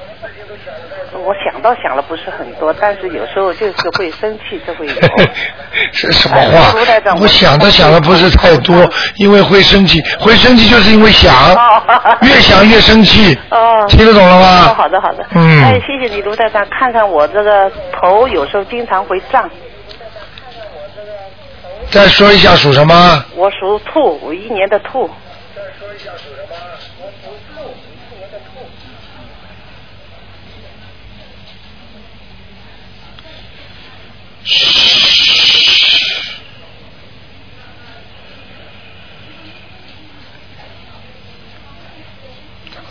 [1.61, 4.93] 我想到想了不是很多，但是有时候就是会生气，这会有。
[5.93, 6.73] 是什么哎话？
[7.21, 14.73] 我想的想的不是太多，因为会生气，会生气就是因为想哦， 越想越生气，哦，听得懂了哦，吗？
[14.75, 19.47] 好的好的，嗯哎，谢谢你卢台长，看看我这个头有时候经常会胀，
[21.91, 23.23] 再说一下属什么？
[23.35, 25.07] 我属兔，五一年的兔，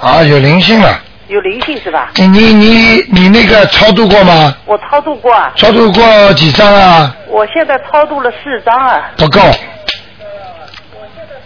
[0.01, 0.99] 啊，有灵性了。
[1.29, 2.11] 有灵性是吧？
[2.17, 4.55] 你你你你那个超度过吗？
[4.67, 7.15] 我超度过啊，超度过几张啊？
[7.29, 9.41] 我现在超度了四张啊，不够，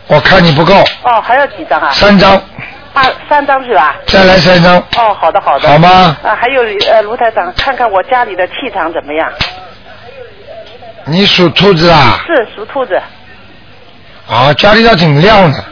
[0.06, 1.90] 我看你不够，哦，还要几张啊？
[1.92, 2.32] 三张，
[2.94, 3.96] 啊，三张是吧？
[4.06, 5.68] 再来三张，哦，好的好的。
[5.68, 6.16] 好吗？
[6.22, 6.62] 啊，还有
[6.92, 9.30] 呃，卢台长，看看我家里的气场怎么样？
[11.06, 12.18] 你属兔子啊？
[12.26, 13.00] 是属兔子。
[14.28, 15.64] 啊，家里要挺亮的，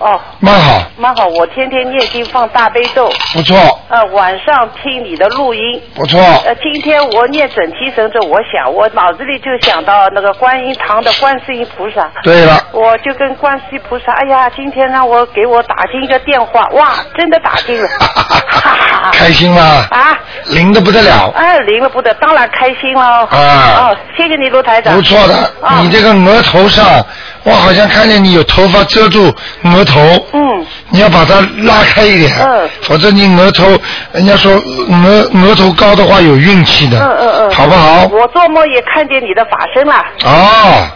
[0.00, 1.26] 哦，蛮好，蛮好。
[1.26, 3.56] 我天天念经放大悲咒，不错，
[3.88, 5.82] 呃，晚上听你的录音。
[5.94, 12.10] 不错，呃，今天我念准提神咒，我想我脑子里就想到那个观音堂的观世音菩萨。
[12.22, 19.60] 对了，我就跟观世音菩萨，哎呀，今天让我给我打进一个电话，哇，真的打进了，哈哈，开心吗？
[19.90, 23.26] 啊，灵的不得了，哎，灵了不得，当然开心了。
[23.26, 24.94] 啊哦，谢谢你，卢台长。
[24.94, 25.34] 不错的。
[25.60, 27.04] 啊你这个额头上，
[27.44, 30.00] 我好像看见你有头发遮住额头。
[30.32, 30.66] 嗯。
[30.90, 32.30] 你要把它拉开一点。
[32.40, 32.68] 嗯。
[32.82, 33.64] 否则你额头，
[34.12, 36.98] 人家说额额头高的话有运气的。
[36.98, 37.50] 嗯嗯嗯。
[37.50, 38.06] 好不好？
[38.06, 39.94] 我做梦也看见你的法身了。
[40.24, 40.86] 哦，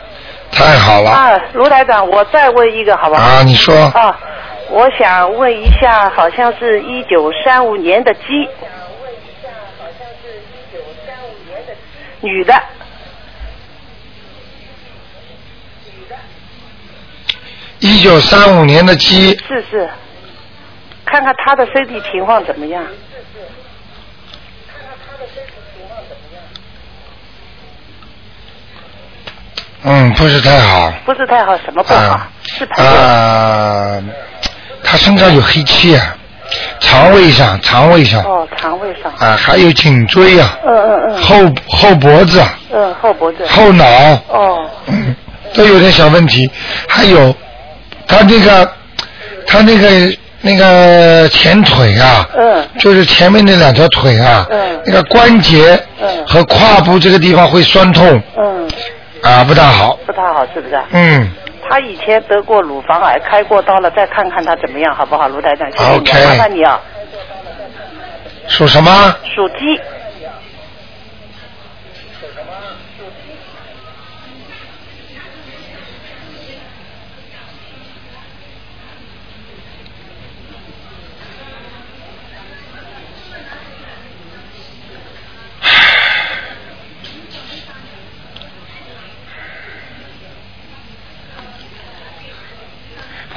[0.50, 1.10] 太好了。
[1.10, 3.22] 啊，卢台长，我再问一个好不好？
[3.22, 3.74] 啊，你说。
[3.74, 4.18] 啊，
[4.70, 8.20] 我想问一下，好像是一九三五年的鸡，
[12.20, 12.54] 女的，
[17.82, 19.90] 一九三五年的鸡，是是，
[21.04, 22.80] 看看他的身体情况怎么样？
[29.82, 30.92] 嗯，不是太好。
[31.04, 32.00] 不是太好，什么不好？
[32.00, 32.64] 啊是。
[32.80, 34.00] 啊，
[34.84, 36.16] 他身上有黑气啊，
[36.78, 39.12] 肠胃上，肠胃上哦，肠胃上。
[39.18, 41.20] 啊，还有颈椎啊，嗯嗯嗯。
[41.20, 41.36] 后
[41.78, 43.44] 后脖子啊，嗯，后脖子。
[43.48, 43.84] 后脑，
[44.28, 44.70] 哦。
[44.86, 45.16] 嗯，
[45.52, 46.48] 都有点小问题。
[46.88, 47.34] 还有
[48.12, 48.72] 他那个
[49.46, 52.68] 他那个那个前腿啊，嗯。
[52.78, 54.80] 就是前面那两条腿啊，嗯。
[54.84, 58.68] 那个关节嗯和胯部这个地方会酸痛嗯，
[59.22, 59.96] 啊，不大好。
[60.06, 60.80] 不太好，是不是？
[60.92, 61.30] 嗯，
[61.68, 65.70] 他以前得过乳房癌，开过刀了，再看看他怎么样，好不好，卢台长？
[65.70, 65.78] 谢
[66.12, 66.80] 谢麻烦你啊，
[68.48, 68.90] 属什么？
[69.34, 69.80] 属鸡。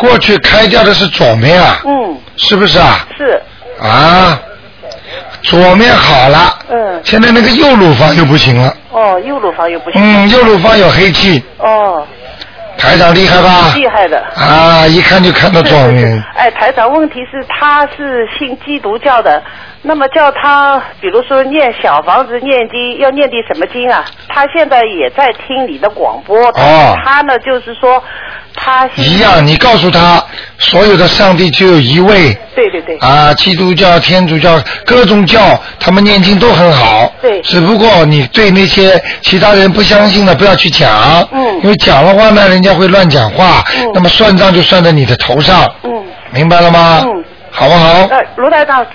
[0.05, 3.07] 过去开掉的是左面啊，嗯，是不是啊？
[3.17, 3.41] 是，
[3.81, 4.39] 啊，
[5.41, 10.01] 左面好了，嗯，现在那个右乳房又不行了，哦，右乳房又不行。
[10.01, 12.05] 嗯，右乳房有黑气，哦，
[12.77, 13.73] 台长厉害吧？
[13.75, 14.19] 厉害的。
[14.35, 19.41] 啊，一看就看到左面，哎，台长，问题是他是信基督教的，
[19.81, 24.03] 那么叫他，比如说念小房子念经，要念的什么经啊？
[24.27, 28.01] 他现在也在听你的广播，但是他呢，就是说
[28.53, 30.23] 他一样，你告诉他，
[30.57, 35.39] 所有的上帝只有一位，对对对，啊，基督教、天主教各种教，
[35.79, 37.11] 他们念经都很好。
[37.21, 41.27] 对只不过你对那些其他人不相信的，不要去讲。
[41.31, 43.63] 嗯因为讲的话呢，人家会乱讲话。
[43.77, 45.63] 嗯那么算账就算在你的头上。
[45.83, 45.91] 嗯。
[46.31, 47.01] 明白了吗？
[47.05, 47.23] 嗯。
[47.51, 48.07] 好不好？
[48.11, 48.85] 呃，卢台长，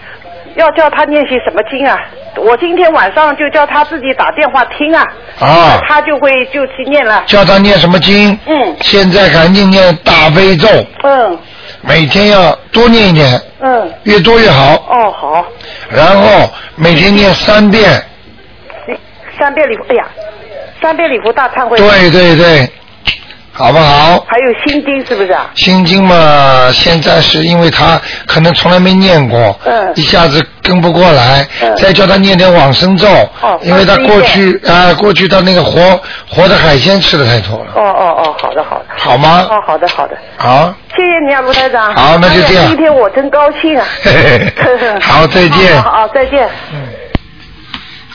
[0.56, 1.98] 要叫他念些什么经啊？
[2.36, 5.04] 我今天晚上就叫他自己打电话听啊，
[5.40, 7.22] 啊，他就会就去念了。
[7.26, 8.38] 叫他念什么经？
[8.46, 10.68] 嗯现在赶紧念大悲咒，
[11.04, 11.38] 嗯
[11.82, 13.90] 每天要多念一点，嗯。
[14.04, 14.74] 越多越好。
[14.74, 15.44] 哦，好。
[15.88, 17.90] 然后每天念三遍。
[19.38, 20.04] 三遍礼佛，哎呀，
[20.82, 21.78] 三遍礼佛大忏悔。
[21.78, 22.70] 对对对，
[23.60, 24.24] 好不好？
[24.26, 25.50] 还有心经是不是啊？
[25.54, 33.06] 心经嘛，现在是因为他可能从来没念过，嗯一下子跟不过来，嗯再叫他念点往生咒，
[33.42, 38.84] 哦因为他过去啊、过去他那个活活的海鲜吃的太多了，哦哦哦，好的好的。
[38.96, 39.46] 好吗？
[39.50, 41.94] 哦，好的好的，好，谢谢你啊，卢台长。
[41.94, 43.84] 好那就这样今天我真高兴啊。
[45.02, 46.48] 好再见 好，再见。
[46.72, 46.80] 嗯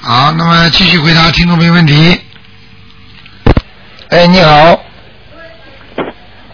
[0.02, 2.20] 好，那么继续回答听众朋友问题。
[4.10, 4.80] 哎，你好，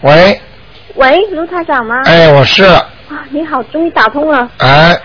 [0.02, 0.40] 喂，
[0.96, 2.02] 喂，卢台长吗？
[2.06, 2.84] 哎，我是，啊，
[3.30, 4.50] 你好，终于打通了。
[4.58, 5.00] 哎，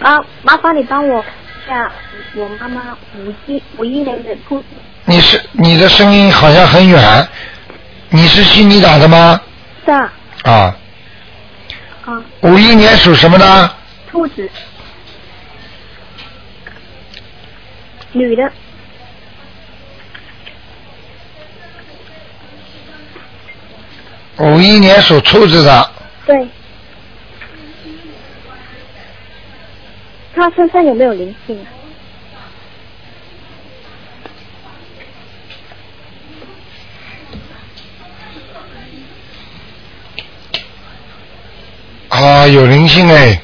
[0.00, 1.90] 啊，麻烦你帮我一下
[2.34, 4.64] 我妈妈五一五一年的兔子，
[5.04, 7.28] 你是你的声音好像很远，
[8.08, 9.38] 你是悉尼打的吗？
[9.84, 10.10] 是啊，
[10.44, 10.76] 啊，
[12.06, 13.70] 啊，五一年属什么的？
[14.10, 14.48] 兔子，
[18.12, 18.50] 女的，
[24.38, 25.90] 五一年属兔子的，
[26.26, 26.48] 对。
[30.34, 31.66] 她身上有没有灵性啊？
[42.08, 43.40] 啊，有灵性哎，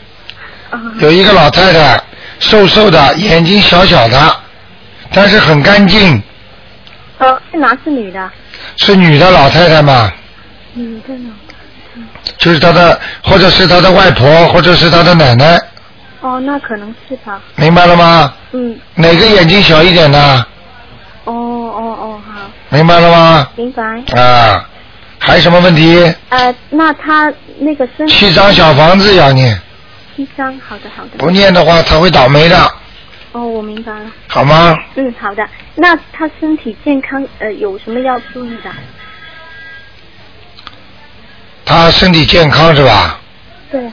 [0.70, 2.02] 啊，有一个老太太，
[2.40, 4.40] 瘦瘦的，眼睛小小的，
[5.12, 6.20] 但是很干净，
[7.18, 8.30] 呃，是男是女的？
[8.76, 10.12] 是女的老太太嘛，
[10.74, 11.30] 女的呢？
[12.38, 15.60] 就是他的，或者是他的外婆，或者是他的奶奶，
[16.20, 17.40] 哦，那可能是吧。
[17.56, 18.32] 明白了吗？
[18.52, 18.78] 嗯。
[18.94, 20.46] 哪个眼睛小一点呢？
[21.24, 23.48] 哦哦哦，好，明白了吗？
[23.56, 23.82] 明白。
[24.16, 24.64] 啊，
[25.18, 26.14] 还有什么问题？
[26.28, 29.60] 呃，那他那个身七张小房子要念，
[30.16, 31.10] 七张，好的好的。
[31.18, 32.56] 不念的话他会倒霉的，
[33.32, 34.06] 哦，我明白了。
[34.28, 34.76] 好吗？
[34.94, 35.44] 嗯，好的。
[35.74, 38.70] 那他身体健康，呃，有什么要注意的？
[41.70, 43.16] 他身体健康是吧？
[43.70, 43.92] 对啊。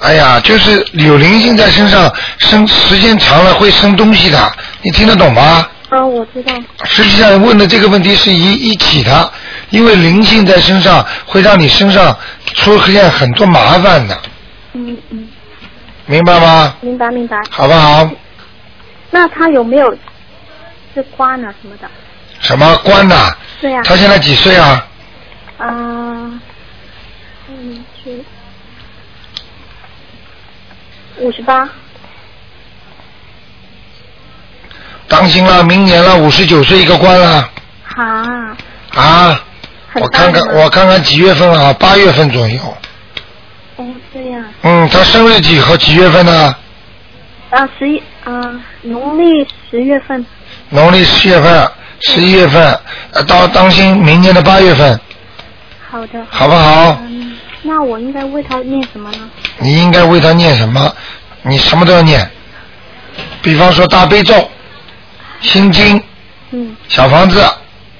[0.00, 5.68] 哎呀，就是有灵性在身上，生时间长了会生东西的，你听得懂吗？
[5.90, 6.54] 哦，我知道。
[6.84, 9.30] 实际上问的这个问题是一一起的，
[9.68, 12.16] 因为灵性在身上会让你身上
[12.54, 14.18] 出现很多麻烦的，
[14.72, 15.28] 嗯嗯，
[16.06, 16.74] 明白吗？
[16.80, 17.36] 明白明白。
[17.50, 18.08] 好不好？
[19.10, 19.94] 那他有没有
[20.94, 21.90] 是关啊什么的？
[22.40, 23.36] 什么关呐？
[23.60, 24.86] 对呀、他现在几岁啊？
[25.60, 26.40] 啊，
[27.48, 28.24] 嗯，是
[31.18, 31.68] 五十八。
[35.06, 37.50] 当心了，明年了，五十九岁一个关了
[37.94, 38.56] 啊，
[38.94, 39.44] 啊！
[39.94, 41.72] 我看看，我看看几月份啊？
[41.74, 42.58] 八月份左右。
[43.76, 44.42] 哦，这样。
[44.62, 46.56] 嗯，他生日几和几月份呢？
[47.50, 48.40] 啊，十一啊，
[48.82, 50.24] 农历十月份。
[50.70, 51.70] 农历十月份、
[52.02, 52.80] 十一月份，
[53.12, 54.98] 呃，到当心明年的八月份，
[55.90, 56.26] 好的。
[56.30, 56.98] 好不好？
[57.02, 59.18] 嗯，那我应该为他念什么呢？
[59.58, 60.94] 你应该为他念什么？
[61.42, 62.30] 你什么都要念，
[63.42, 64.48] 比方说大悲咒、
[65.40, 66.02] 心经、
[66.50, 67.42] 嗯小房子，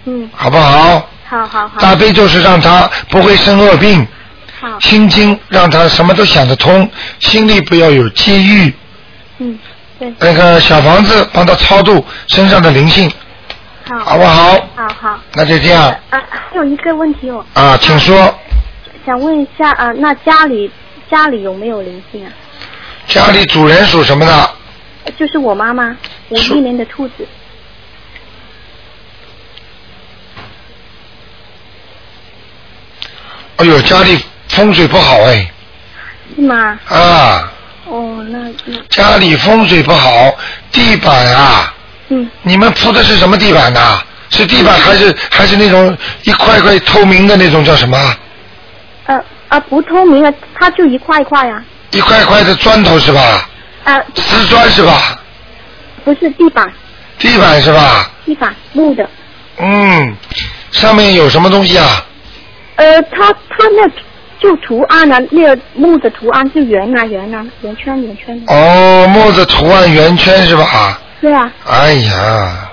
[0.05, 1.09] 嗯，好不好？
[1.27, 1.81] 好好好。
[1.81, 4.07] 大悲咒是让他不会生恶病，
[4.61, 4.79] 好。
[4.81, 6.89] 心经让他什么都想得通，
[7.19, 8.75] 心里不要有机遇。
[9.39, 9.59] 嗯，
[9.99, 10.13] 对。
[10.19, 13.11] 那个小房子帮他超度身上的灵性，
[13.89, 13.99] 好。
[13.99, 14.53] 好不好？
[14.77, 15.21] 好好。
[15.35, 17.45] 那就这样啊，还有一个问题哦。
[17.55, 18.39] 啊，请说。
[19.07, 20.71] 想问一下啊，那家里
[21.11, 22.33] 家里有没有灵性啊？
[23.07, 24.51] 家里主人属什么的？
[25.19, 25.97] 就是我妈妈，
[26.29, 27.27] 五一年的兔子。
[33.57, 35.51] 哎呦，家里风水不好哎，
[36.37, 36.79] 是吗？
[36.89, 37.53] 啊，
[37.87, 40.35] 哦，那那家里风水不好，
[40.71, 41.75] 地板啊，
[42.11, 43.81] 嗯，你们铺的是什么地板呢、
[44.29, 47.99] 是地板还是还是那种一块块透明的那种叫什么？
[49.07, 51.65] 呃啊不透明啊，它就一块一块啊。
[51.91, 53.49] 一块块的砖头是吧？
[53.85, 55.19] 啊，瓷砖是吧？
[56.05, 56.65] 不是地板，
[57.19, 58.11] 地板是吧？
[58.25, 59.09] 地板木的。
[59.59, 60.15] 嗯，
[60.71, 62.05] 上面有什么东西啊？
[62.77, 63.89] 呃，它它那
[64.41, 68.55] 就图案啊，那个木的图案是圆啊圆啊，圆圈圆圈的。
[68.55, 70.99] 哦，木的图案圆圈是吧？
[71.21, 72.71] 对啊，哎呀，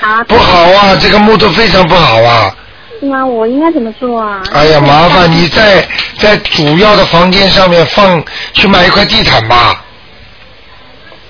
[0.00, 0.24] 好。
[0.24, 2.54] 不好啊，这个木头非常不好啊！
[3.00, 4.42] 那我应该怎么做啊？
[4.52, 5.86] 哎呀，麻烦你在
[6.18, 8.22] 在主要的房间上面放
[8.52, 9.84] 去买一块地毯吧。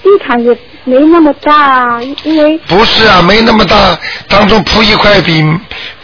[0.03, 5.45] 地毯也没那么大啊，因为不是啊，没那么大，当中铺一块比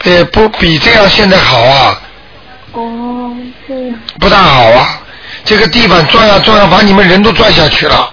[0.04, 2.00] 呃不比这样现在好啊，
[2.72, 3.34] 哦
[3.66, 5.00] 这样，不大好啊。
[5.46, 8.10] 这个地板转呀转呀，把你们人都转下去了。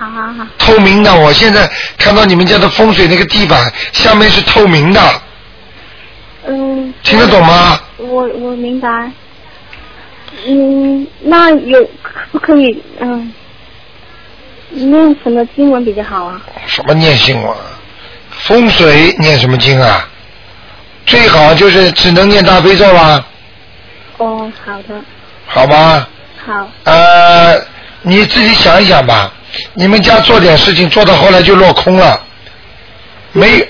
[0.00, 5.00] 好好好，透明的，我现在看到你们家的风水那个地板下面是透明的，
[6.46, 6.94] 嗯。
[7.02, 7.78] 听得懂吗？
[7.98, 8.88] 我我明白。
[10.46, 13.30] 嗯，那有可不可以嗯
[14.70, 16.40] 念什么经文比较好啊？
[16.66, 17.54] 什么念经文？
[18.30, 20.08] 风水念什么经啊？
[21.04, 23.22] 最好就是只能念大悲咒啦，
[24.16, 24.94] 哦，好的，
[25.46, 26.08] 好吧？
[26.46, 26.68] 好。
[26.84, 27.60] 呃，
[28.00, 29.30] 你自己想一想吧，
[29.74, 32.20] 你们家做点事情做到后来就落空了，
[33.32, 33.66] 没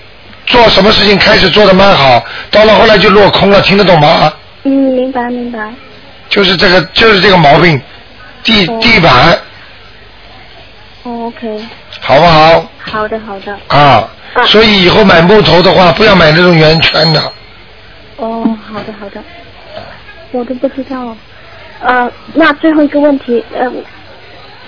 [0.46, 4.32] 做什么事情开始做的蛮好，到了后来就落空了，听得懂吗？
[4.64, 5.72] 嗯，明白明白。
[6.28, 7.80] 就是这个，就是这个毛病，
[8.44, 9.38] 地地板
[11.02, 11.64] 哦，OK，
[12.00, 12.70] 好不好？
[12.78, 13.58] 好的好的。
[13.68, 14.08] 啊，
[14.46, 17.20] 所以以后买木头的话，不要买那种圆圈的。
[18.16, 19.22] 哦，好的好的，
[20.30, 21.16] 我都不知道。
[21.80, 23.66] 呃，那最后一个问题，呃，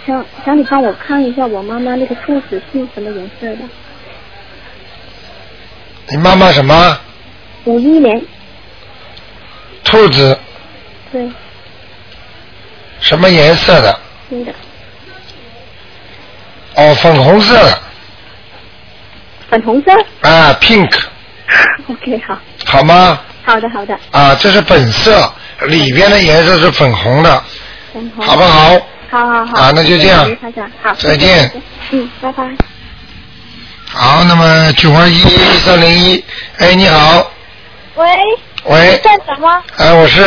[0.07, 3.59] 想想你帮我看一下我妈妈那个兔子是什么颜色的？
[6.09, 6.99] 你妈妈什么？
[7.65, 8.21] 五一年，
[9.85, 10.37] 兔子
[11.13, 11.31] 对，
[13.01, 13.99] 什么颜色的？
[14.29, 14.53] 对的，
[16.75, 17.79] 哦，粉红色的
[19.49, 19.93] 粉红色。
[20.29, 22.37] 啊，pink，OK，好，
[22.67, 23.21] 好吗？
[23.45, 25.33] 好的好的，啊，这是本色，
[25.69, 27.43] 里边的颜色是粉红的，
[27.93, 28.27] 粉红。
[28.27, 28.77] 好不好？
[29.13, 29.61] 好好好。
[29.61, 30.25] 啊那就这样
[30.83, 31.51] 好，再见。
[31.91, 32.45] 嗯，拜拜。
[33.87, 36.25] 好，那么九二一一三零一，
[36.59, 37.31] 哎，你好，
[37.97, 38.07] 喂，
[38.65, 39.63] 喂，站长吗？
[39.77, 40.23] 哎，我是，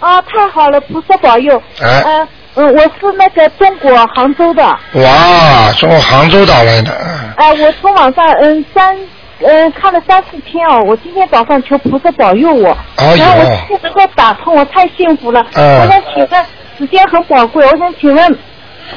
[0.00, 1.60] 啊，太好了，菩萨保佑。
[1.80, 4.62] 哎呃，嗯，我是那个中国杭州的。
[4.62, 8.94] 哇，从杭州打来的，嗯哎、我从网上嗯三
[9.40, 15.42] 嗯看了三四天哦，我今天早上求菩萨保佑我，哎然后我今天能够打通，我太幸福了。
[15.54, 16.46] 嗯我想请问，
[16.78, 18.38] 时间很宝贵，我想请问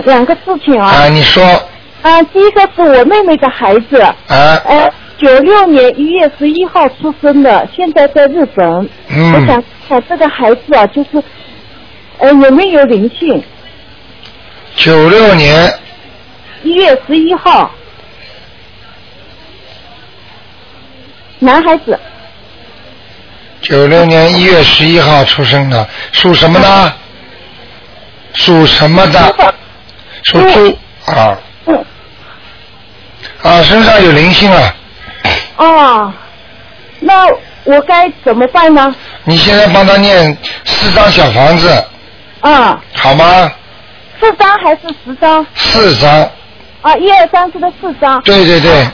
[0.06, 0.88] 两个事情啊。
[0.88, 1.44] 啊，你说，
[2.02, 4.16] 啊，第一个是我妹妹的孩子，啊，
[4.66, 8.90] 呃，九六年一月十一号出生的，现在在日本。
[9.10, 11.24] 嗯我想看这个孩子啊，就是
[12.18, 13.44] 呃有没有灵性？
[14.76, 15.72] 九六年
[16.64, 17.72] 一月十一号，
[21.40, 22.00] 男孩子，
[23.62, 26.94] 九六年一月十一号出生的，属什么呢？
[28.38, 29.36] 属什么的？
[30.24, 31.86] 属猪啊嗯，
[33.42, 34.76] 啊，身上有灵性啊！
[35.58, 36.14] 哦，
[37.00, 37.28] 那
[37.64, 38.94] 我该怎么办呢？
[39.24, 41.70] 你现在帮他念四张小房子，
[42.42, 43.52] 啊，好吗？
[44.20, 45.46] 四张还是十张？
[45.56, 46.30] 四张，
[46.82, 48.22] 啊，一二三四的四张。
[48.22, 48.88] 对对对，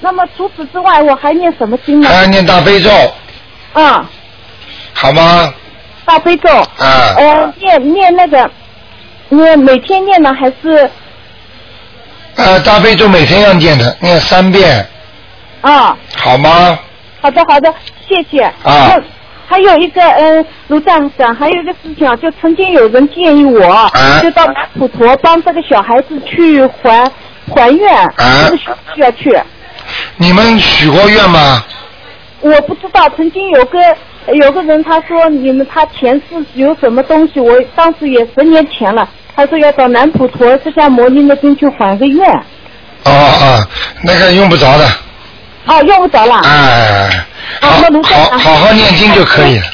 [0.00, 2.08] 那么除此之外，我还念什么经呢？
[2.08, 2.90] 还要念大悲咒，
[3.72, 4.04] 啊，
[4.94, 5.52] 好吗？
[6.10, 6.48] 大悲咒。
[6.78, 8.50] 嗯呃，念念那个，
[9.28, 10.90] 念每天念呢还是
[12.34, 14.84] 呃，大悲咒每天要念的，念三遍，
[15.60, 15.96] 啊？
[16.16, 16.76] 好吗？
[17.20, 17.72] 好的，好的，
[18.08, 18.42] 谢谢。
[18.42, 19.00] 啊那
[19.46, 27.08] 还有一个，嗯，卢站长，还有一个事情啊，就曾经有人建议我，啊就到南普陀帮这个小孩子去还
[27.54, 29.40] 还愿，啊不需要去？
[30.16, 31.62] 你们许过愿吗？
[32.40, 33.78] 我不知道，曾经有个
[34.34, 42.30] 有个人他说你们他前世有什么东西，我当时也十年前了，他说要到南普陀释迦摩尼那边去还个愿，
[43.04, 43.66] 哦哦，
[44.04, 44.86] 那个用不着的，
[45.66, 46.40] 哦，用不着了。
[46.44, 47.10] 哎，
[47.60, 47.70] 好
[48.02, 49.64] 好好好念经就可以了。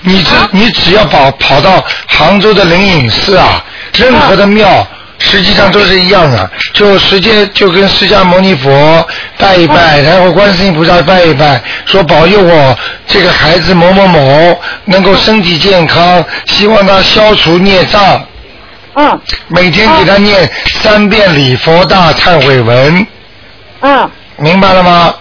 [0.00, 3.62] 你只你只要跑跑到杭州的灵隐寺啊，
[3.94, 4.84] 任何的庙。
[5.24, 9.06] 实际上都是一样的，就直接就跟释迦牟尼佛
[9.38, 18.20] 拜一拜，然后观世音菩萨拜一拜，说保佑我这个孩子某某某能够身体健康，希望他消除孽障。
[18.94, 19.20] 嗯。
[19.48, 23.06] 每天给他念三遍礼佛大忏悔文。
[23.80, 24.10] 嗯。
[24.36, 25.14] 明白了吗？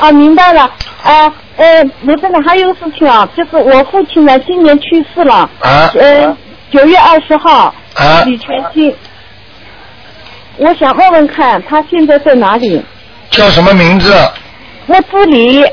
[0.00, 0.70] 啊，明白了。
[1.02, 5.48] 啊呃，卢站长还有个事情啊，就是我父亲呢今年去世了。
[5.60, 5.90] 啊。
[5.98, 6.36] 呃，
[6.70, 7.74] 九月二十号。
[7.94, 8.94] 啊李全兴。
[10.58, 12.82] 我想问问看，他现在在哪里？
[13.30, 14.14] 叫什么名字？
[14.86, 15.64] 我自李，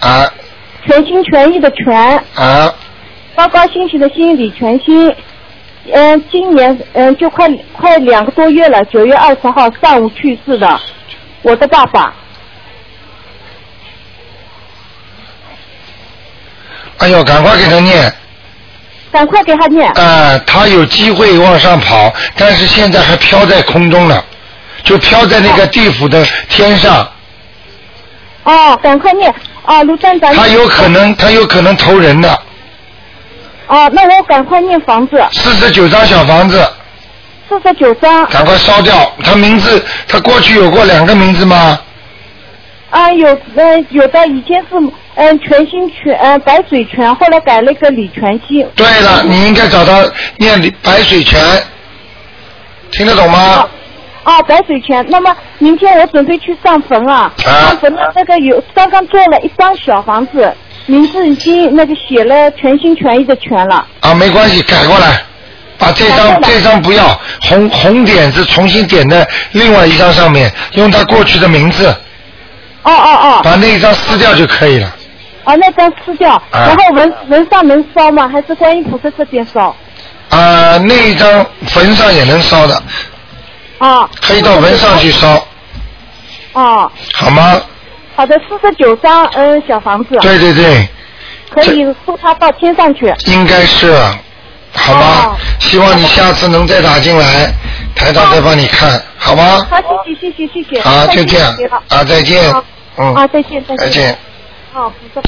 [0.00, 0.28] 啊
[0.86, 2.74] 全心全意的全，啊
[3.36, 5.14] 高高兴兴的兴，李全兴。
[5.92, 10.80] 嗯、今年嗯、就快快两个多月了，九月二十号上午去世的，
[11.42, 12.14] 我的爸爸。
[16.98, 18.12] 哎呦，赶快给他念。
[19.14, 19.88] 赶快给他念。
[19.92, 24.20] 啊，他有机会往上跑，但是现在还飘在空中呢，
[24.82, 27.08] 就飘在那个地府的天上。
[28.42, 29.32] 哦，赶快念
[29.64, 30.34] 啊，卢站长。
[30.34, 32.28] 他有可能，他有可能投人的。
[33.68, 35.24] 哦，那我赶快念房子。
[35.30, 36.60] 四十九张小房子，
[37.48, 38.26] 四十九张。
[38.26, 39.12] 赶快烧掉。
[39.22, 41.78] 他名字，他过去有过两个名字吗？
[42.94, 43.26] 啊，有
[43.56, 44.76] 呃有的以前是
[45.16, 48.64] 嗯、全心全呃白水泉，后来改了一个李全熙。
[48.76, 50.04] 对了，你应该找他
[50.36, 51.40] 念白水泉，
[52.92, 53.68] 听得懂吗？
[54.22, 55.04] 啊，白水泉。
[55.08, 60.54] 那么明天我准备去上坟啊，上坟的那个有刚刚做了一张小房子，
[60.86, 63.84] 名字已经那个写了全心全意的全了。
[64.00, 65.20] 啊，没关系，改过来，
[65.78, 71.92] 把这张这张不要，红红点子重新点在另外一张上面，用他过去的名字。
[72.84, 73.40] 哦哦哦。
[73.42, 74.96] 把那一张撕掉就可以了。
[75.44, 78.26] 哦，那张撕掉，啊然后门门上能烧吗？
[78.28, 79.74] 还是观音菩萨这边烧？
[80.30, 82.82] 啊，那一张坟上也能烧的，
[83.78, 84.08] 啊。
[84.22, 85.34] 可以到坟上去烧，
[86.54, 87.60] 哦，好吗？
[88.16, 90.16] 好的，四十九张嗯小房子。
[90.22, 90.88] 对对对，
[91.50, 93.12] 可以送他到天上去。
[93.26, 93.92] 应该是，
[94.72, 95.36] 好吗？
[95.60, 97.52] 希望你下次能再打进来，
[97.94, 99.66] 台长再帮你看，好吗？
[99.70, 100.82] 好，谢谢谢谢谢谢。
[100.82, 101.56] 好，就这样
[101.88, 102.52] 啊，再见，
[102.96, 103.78] 嗯，啊，再见再见。
[103.78, 104.18] 再见。
[104.72, 105.22] 好，不错。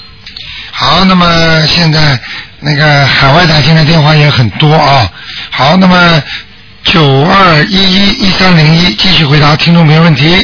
[0.72, 2.18] 好，那么现在
[2.60, 5.10] 那个海外打进来电话也很多啊。
[5.50, 6.22] 好，那么
[6.82, 10.36] 九二一一一三零一继续回答听众朋友问题。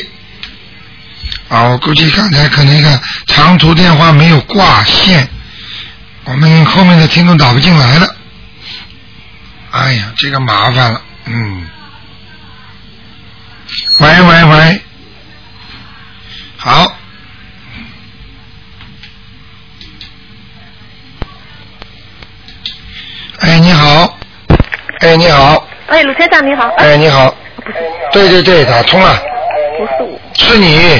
[1.48, 5.28] 啊，我估计刚才可能一个长途电话没有挂线，
[6.24, 8.08] 我们后面的听众打不进来了。
[9.72, 11.68] 哎呀，这个麻烦了，嗯。
[14.02, 14.80] 喂喂喂。
[16.56, 16.92] 好。
[23.38, 24.18] 哎你好。
[25.02, 25.68] 哎你好。
[25.86, 26.68] 哎鲁先生你好。
[26.78, 27.32] 哎你好。
[28.12, 29.14] 对对对打通了。
[29.78, 30.18] 不是我。
[30.34, 30.98] 是你。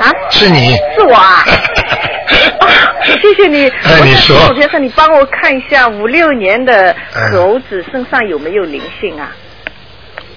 [0.00, 0.08] 啊？
[0.30, 0.74] 是你。
[0.96, 1.44] 是我啊？
[3.04, 3.68] 谢谢你。
[3.84, 4.48] 哎你说。
[4.48, 6.96] 鲁先生你帮我看一下五六年的
[7.30, 9.36] 猴子身上有没有灵性啊？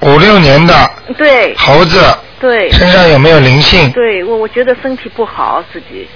[0.02, 0.91] 五六年的。
[1.18, 1.56] 对。
[1.56, 2.02] 猴子。
[2.39, 2.72] 对。
[2.72, 3.91] 身上有没有灵性？
[3.91, 6.08] 对我，我觉得身体不好，自己。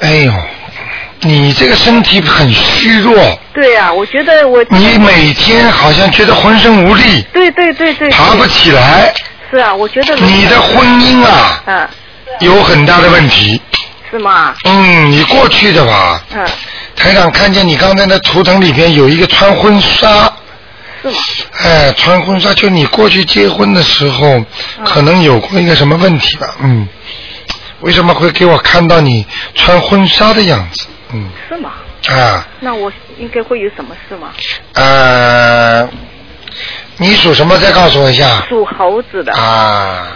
[0.00, 0.32] 哎呦，
[1.20, 3.14] 你这个身体很虚弱。
[3.54, 4.62] 对呀、我觉得我。
[4.68, 7.22] 你每天好像觉得浑身无力。
[7.32, 8.10] 对对对对。
[8.10, 9.14] 爬不起来。
[9.52, 10.16] 是啊，我觉得。
[10.16, 11.62] 你的婚姻啊。
[11.66, 11.88] 嗯。
[12.40, 13.60] 有很大的问题。
[14.10, 14.54] 是吗？
[14.64, 16.22] 嗯，你过去的吧。
[16.34, 16.44] 嗯。
[16.96, 20.32] 台长看见你刚才那图腾里边有一个穿婚纱。
[21.02, 21.16] 是吗？
[21.62, 24.42] 哎，穿婚纱就你过去结婚的时候，
[24.84, 26.46] 可能有过一个什么问题吧？
[26.62, 26.88] 嗯。
[27.80, 30.86] 为什么会给我看到你穿婚纱的样子？
[31.12, 31.28] 嗯。
[31.48, 31.72] 是吗？
[32.08, 32.48] 啊。
[32.60, 34.28] 那我应该会有什么事吗？
[34.74, 35.86] 呃，
[36.98, 37.56] 你属什么？
[37.58, 38.44] 再告诉我一下。
[38.48, 39.32] 属猴子的。
[39.32, 40.06] 啊，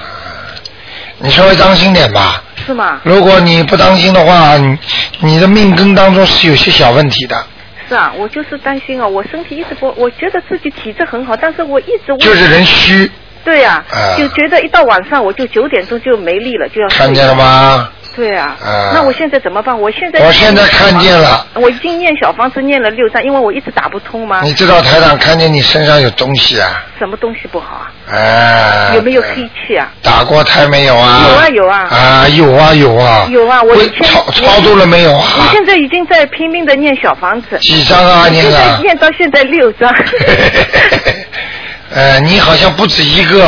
[1.18, 2.42] 你稍微当心点吧。
[2.66, 3.00] 是吗？
[3.04, 4.78] 如果你不当心的话，你
[5.20, 7.46] 你的命根当中是有些小问题的。
[7.88, 13.10] 是啊，我就是担心啊，我身体一直不，我觉得自己体质很好，但是我一直就是人虚。
[13.44, 17.88] 对呀、啊就觉得一到晚上我就九点钟就没力了，就要看见了吗？
[18.16, 19.78] 对啊，啊那我现在怎么办？
[19.78, 24.40] 我现在我现在看见了，我已经念小房子念了六张，因为我一直打不通嘛。
[24.42, 26.82] 你知道台长看见你身上有东西啊？
[26.98, 27.92] 什么东西不好啊？
[28.10, 28.92] 哎。
[28.94, 29.92] 有没有黑气啊？
[30.02, 31.26] 打过胎没有啊？
[31.28, 31.78] 有啊有啊。
[31.90, 33.28] 啊，有啊有啊。
[33.30, 35.24] 有啊，我以前超超度了没有啊？
[35.38, 37.58] 我现在已经在拼命的念小房子。
[37.58, 39.94] 几张啊我念的现在念到现在六张。
[41.94, 43.46] 呃，你好像不止一个。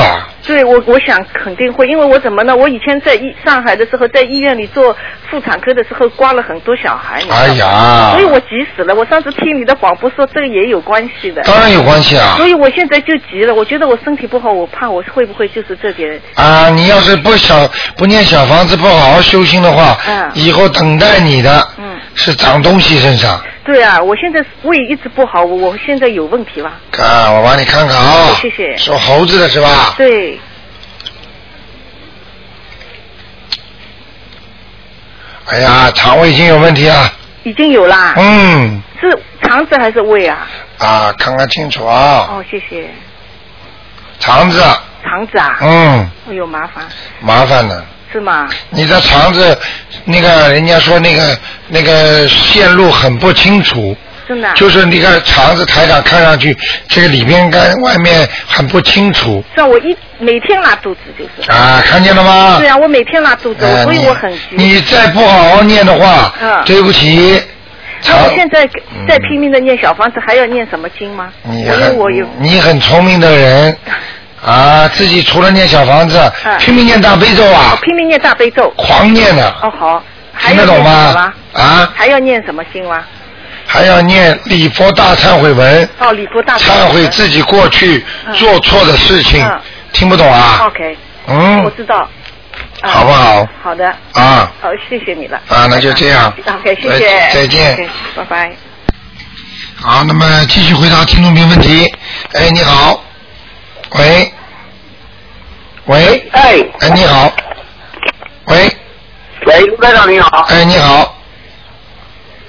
[0.48, 2.56] 对，我我想肯定会，因为我怎么呢？
[2.56, 4.96] 我以前在医上海的时候，在医院里做
[5.30, 7.18] 妇产科的时候，刮了很多小孩。
[7.20, 8.94] 你知道吗哎呀所以我急死了。
[8.94, 11.42] 我上次听你的广播说，这个也有关系的。
[11.42, 16.18] 当然有关系啊所以我现在就急了，我觉得我身体不好，我怕我会不会就是这点。
[16.34, 23.38] 啊，你要是不小不念小房子，不好好修心的话，嗯以后等待你的嗯，是长东西身上。
[23.68, 26.80] 对啊，我现在胃一直不好，我我现在有问题吧？
[26.98, 28.32] 啊，我帮你看看啊。
[28.40, 29.92] 谢谢属猴子的是吧？
[29.98, 30.40] 对，
[35.50, 37.12] 哎呀，肠胃已经有问题了。
[37.42, 38.14] 已经有啦。
[38.16, 38.80] 嗯。
[38.98, 40.48] 是肠子还是胃啊？
[40.78, 42.88] 啊，看看清楚啊，哦，谢谢。
[44.18, 44.64] 肠子，
[45.04, 45.58] 肠子啊？
[45.60, 46.88] 嗯，哎呦，麻烦，
[47.20, 47.84] 麻烦了。
[48.12, 48.48] 是吗？
[48.70, 49.56] 你的肠子，
[50.04, 51.38] 那个人家说那个
[51.68, 53.96] 那个线路很不清楚，
[54.26, 56.56] 真的啊、就是那个肠子台长看上去
[56.88, 61.50] 这个里边跟外面很不清楚是啊，我一每天拉肚子就是。
[61.50, 62.56] 啊，看见了吗？
[62.58, 64.38] 对啊，我每天拉肚子，呃所以我很急。
[64.52, 67.42] 你你再不好好念的话，嗯对不起，
[68.06, 68.66] 那我现在
[69.08, 71.32] 在拼命的念小房子，还要念什么经吗？
[71.42, 73.76] 你因为我有你很聪明的人
[74.44, 78.68] 啊，自己除了念小房子，嗯拼命念大悲咒啊，拼命念大悲咒。
[78.76, 80.02] 狂念的，哦，好。
[80.32, 81.32] 还听得懂吗？
[81.52, 83.02] 啊，还要念什么经吗？
[83.66, 89.60] 还要念礼佛大忏悔文，哦，礼佛大忏悔自己过去做错的事情，嗯
[89.92, 92.02] 听不懂啊？OK，嗯我知道。
[92.02, 92.14] 嗯
[92.82, 93.44] 好不好？
[93.62, 93.88] 好的。
[94.12, 95.36] 啊好，谢谢你了。
[95.48, 96.32] 啊，那就这样。
[96.46, 97.28] OK，谢谢。
[97.34, 98.52] 再见拜拜。
[99.74, 101.92] 好，那么继续回答听众朋友问题。
[102.34, 103.02] 哎，你好，
[103.96, 104.32] 喂，
[105.86, 107.32] 喂，哎，哎，你好，
[108.46, 108.70] 喂，
[109.46, 110.46] 喂，卢台长你好。
[110.50, 111.14] 哎，你好。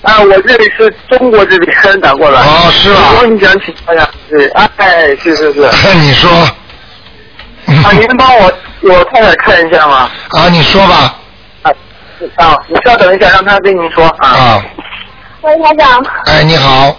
[0.01, 2.41] 啊，我这里是中国这边打过来。
[2.41, 2.99] 哦，是吧？
[3.19, 5.61] 我你想请教一下，是，哎，是是是。
[5.99, 6.29] 你说。
[7.83, 10.09] 啊，您能帮我我太太看一下吗？
[10.31, 11.15] 啊，你说吧。
[11.61, 11.71] 啊，
[12.35, 14.27] 啊，你稍等一下，让他跟您说啊。
[14.27, 14.65] 啊，
[15.41, 16.05] 喂，台长。
[16.25, 16.97] 哎，你好，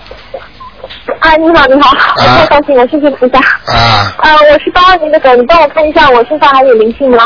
[1.19, 3.39] 啊，你好，你好，我太高兴了，谢谢菩萨。
[3.73, 7.25] 啊，啊，我是八二年的狗，你帮我看一下我身上还有灵性吗？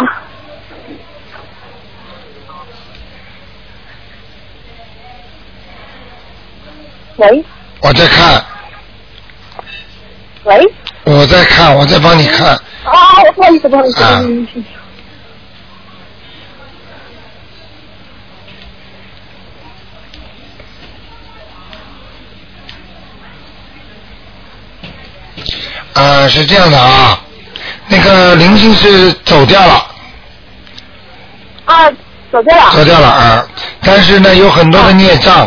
[7.16, 7.44] 喂。
[7.80, 8.42] 我在看，
[10.44, 10.74] 喂，
[11.04, 12.48] 我在看，我在帮你看。
[12.48, 12.60] 啊，
[13.36, 14.20] 不好意思，不好意思，啊。
[14.24, 14.46] 嗯
[25.94, 27.20] 是啊，是这样的啊，
[27.88, 29.86] 那个灵性是走掉了，
[31.66, 31.90] 啊，
[32.32, 32.70] 走掉了。
[32.72, 33.46] 走掉了啊，
[33.82, 35.46] 但是呢，有很多的孽障，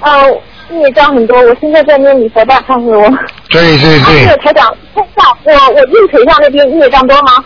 [0.00, 0.22] 啊，
[0.68, 3.18] 孽障很多，我现在在念礼佛大忏悔文。
[3.48, 5.06] 对对还有对，台长，我
[5.44, 7.44] 我右腿上那边孽障多吗？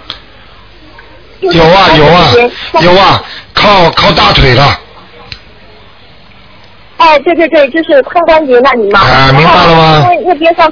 [1.40, 2.28] 有啊有啊
[2.80, 3.22] 有啊，
[3.54, 4.78] 靠靠大腿了，
[7.00, 9.00] 哎，对对对，就是髋关节那里嘛。
[9.00, 10.70] 啊明白了吗因为那边上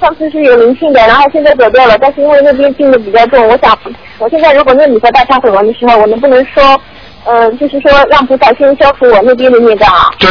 [0.00, 3.78] 上次是有灵性的，然后现在走掉了，但是因为那边病的比较重，我想
[4.18, 6.80] 我现在如果念礼佛大忏悔文的时候，我能不能说，
[7.24, 10.10] 呃，就是说让菩萨先消除我那边的孽障啊？
[10.18, 10.28] 对，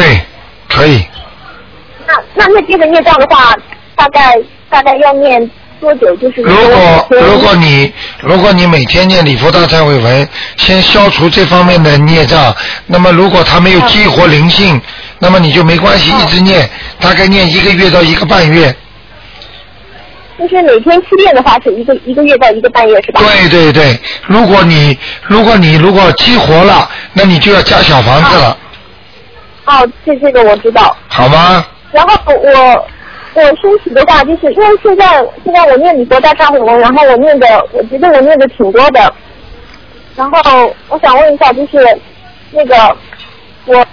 [0.67, 1.01] 可以。
[2.05, 3.55] 那那那边的孽障的话，
[3.95, 4.35] 大概
[4.69, 6.13] 大概要念多久？
[6.17, 10.27] 就是如果如果你如果你每天念礼佛大忏悔文，
[10.57, 12.53] 先消除这方面的孽障，
[12.85, 14.79] 那么如果他没有激活灵性，
[15.19, 18.75] 那么你就没关系，一直念，大概念一个月到一个半月。
[20.37, 23.19] 就是每天七遍的话，是一个一个月到一个半月是吧？
[23.21, 28.57] 对对对，如果你如果你如果激活了，那你就要加小房子了，
[29.65, 30.95] 哦，这这个我知道。
[31.07, 31.65] 好吗？
[31.91, 32.87] 然后我
[33.33, 39.11] 我身体的话，就是因为现在现在我念礼佛大忏悔文，然后我念的，我觉得我念的挺多的。
[40.15, 41.99] 然后我想问一下，就是
[42.51, 42.95] 那个
[43.65, 43.85] 我，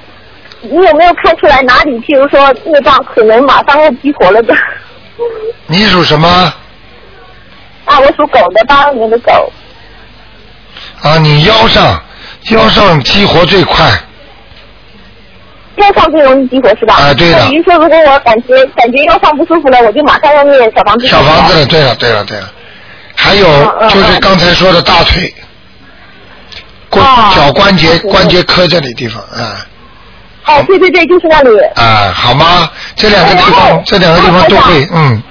[0.70, 4.54] 你有没有看出来哪里，譬如说孽障可能马上要激活了的？
[5.66, 6.28] 你属什么？
[7.84, 9.52] 啊，我属狗的，八二年的狗。
[11.02, 12.02] 啊，你腰上
[12.50, 13.90] 腰上激活最快，
[15.76, 16.94] 腰上最容易激活是吧？
[16.94, 21.06] 啊对的比如说，如果我感觉感觉腰上不舒服了，我就马上要念小房子。
[21.06, 22.50] 小房子了，对了对了对了，
[23.14, 23.46] 还有
[23.88, 25.32] 就是刚才说的大腿，
[26.88, 27.04] 关
[27.34, 29.66] 脚关节关节科这里地方啊
[30.46, 31.50] 哦，对对对，就是那里。
[31.76, 32.70] 啊，好吗？
[32.96, 35.22] 这两个地方这两个地方都会，嗯，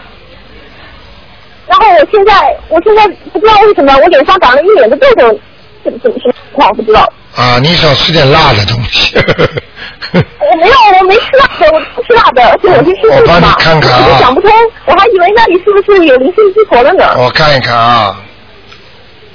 [1.68, 5.39] 然后我现在，我现在不知道为什么我脸上长了一脸的痘痘，
[5.84, 7.11] 怎么怎么什么情况不知道。
[7.36, 9.16] 啊，你少吃点辣的东西。
[10.14, 13.55] 我没有，我没吃辣的，我不吃辣的，而且我是吃素我帮你的嘛。
[13.59, 14.51] 看看啊我就想不通，
[14.86, 17.16] 我还以为那里是不是有灵性激活了呢？
[17.18, 18.16] 我看一看啊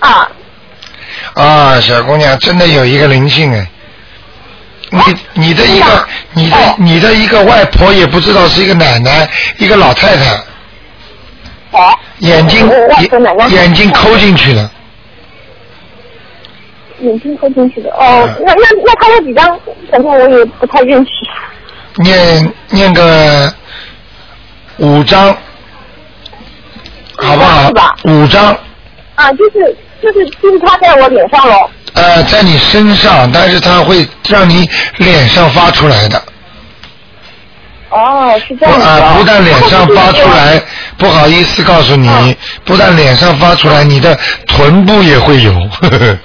[0.00, 0.30] 啊，
[1.34, 3.68] 啊，小姑娘真的有一个灵性哎。
[4.90, 5.00] 你
[5.34, 10.44] 你的一个你的你的一个外婆也不知道是一个奶奶，一个老太太，
[12.20, 14.70] 眼睛眼眼睛抠进去了，
[17.00, 17.90] 眼睛抠进去的。
[17.90, 19.60] 哦，那那那他有几张？
[19.90, 21.10] 反正我也不太认识。
[22.02, 23.52] 念念个
[24.78, 25.36] 五张，
[27.16, 27.70] 好不好？
[28.04, 28.56] 五张，
[29.16, 31.68] 啊，就是就是就是他在我脸上喽。
[31.94, 34.68] 呃，在你身上，但是它会让你
[34.98, 36.22] 脸上发出来的，
[37.90, 40.62] 哦，是这不样子啊，不但脸上发出来，
[40.96, 45.52] 不好意思告诉你，不但脸上发出来，你的臀部也会有。
[45.52, 46.18] 呵 呵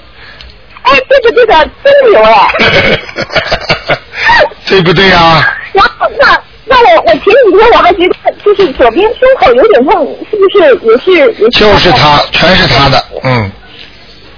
[0.83, 3.97] 哎，对的对的，真的有哎。
[4.67, 5.43] 对不对啊？
[5.71, 11.49] 然后那那我我前几天我还觉得就是左边胸口有点痛，是不是也是也是？
[11.51, 13.51] 就是他，全是他的，嗯，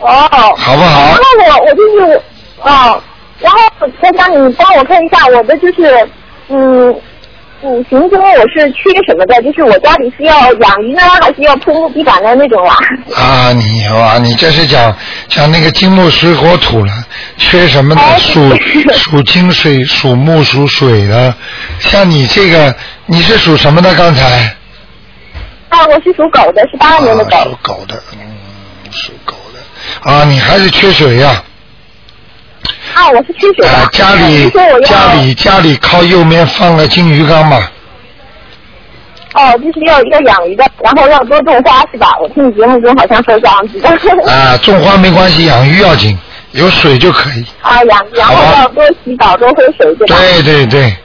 [0.06, 0.56] 哦。
[0.58, 1.24] 好不好然后
[1.60, 2.22] 我我就是
[2.62, 3.02] 哦，
[3.40, 6.08] 然后我想你帮我看一下我的就是
[6.50, 6.94] 嗯
[7.62, 9.42] 五行中我是缺什么的？
[9.42, 12.76] 就是我家里是要养鱼呢，还是要铺木地板的那种啊？
[13.16, 14.96] 啊，你啊，你这是讲
[15.28, 16.94] 讲那个金木水火土了，
[17.38, 18.02] 缺什么呢？
[18.20, 18.40] 属
[18.94, 21.34] 属金水，属木属水的。
[21.80, 22.76] 像你这个，
[23.08, 23.92] 你是属什么的？
[23.96, 24.56] 刚才
[25.70, 27.38] 啊，我是属狗的，是八二年的狗。
[27.38, 28.20] 属狗的，嗯，
[28.92, 29.45] 属狗的。
[30.02, 31.44] 啊，你还是缺水呀、
[32.94, 34.50] 啊，我是缺水家里
[34.86, 37.58] 家里家里靠右面放个金鱼缸嘛。
[39.34, 42.08] 哦，就是要一个养鱼的，然后要多种花是吧？
[42.22, 44.32] 我听你节目中好像说这样子的。
[44.32, 46.18] 啊，种花没关系，养鱼要紧，
[46.52, 47.46] 有水就可以。
[47.62, 50.16] 啊，养，然后要多洗澡，多喝水，对吧？
[50.18, 50.96] 对对对，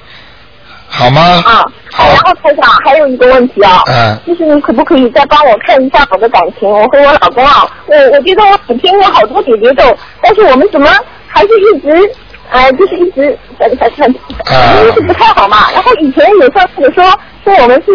[0.92, 1.42] 好吗？
[1.46, 2.08] 啊，好。
[2.08, 6.68] 然后台长还有一个问题啊，嗯就是你可不可以再帮我看一下我的感情？
[6.68, 10.90] 我和我老公啊，我我觉得我每天念好多姐姐咒，但是我们怎么
[11.28, 12.10] 还是一直，
[12.50, 14.10] 呃，就是一直很很很，
[14.56, 15.70] 啊就是不太好嘛。
[15.72, 17.04] 然后以前有上次说
[17.44, 17.94] 说我们是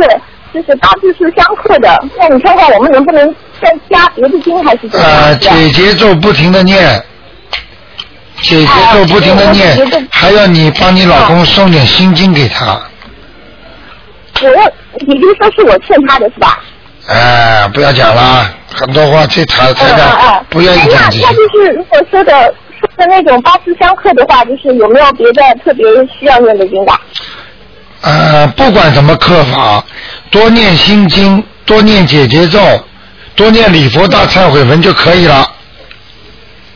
[0.53, 3.27] 就是八字是相克的，那你看看我们能不能
[3.61, 5.21] 再加别的经还是怎么样？
[5.23, 7.03] 呃，姐姐咒不停的念，
[8.41, 12.81] 姐姐咒不停的念，还要你帮你老公送点心经给他。
[14.41, 14.63] 我要，
[15.05, 16.59] 也就说是我欠他的是吧？
[17.07, 21.33] 哎，不要讲了，很多话这台台嗯嗯长嗯不愿意讲这些那那。
[21.35, 22.31] 就是如果说的
[22.79, 25.85] 说的那种八字相克的话，就是有没有别的特别
[26.19, 26.93] 需要念的经的？
[28.01, 29.85] 呃，不管怎么克法，
[30.31, 32.59] 多念心经，多念姐姐咒，
[33.35, 35.47] 多念礼佛大忏悔文就可以了。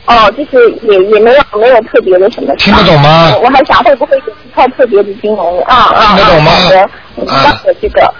[0.09, 2.53] 哦，就是也也没有没有特别的什么。
[2.55, 6.15] 听得懂吗我我还想会不会有其他套特别的金融啊啊！
[6.15, 8.13] 听得懂吗好的，我知道的这个。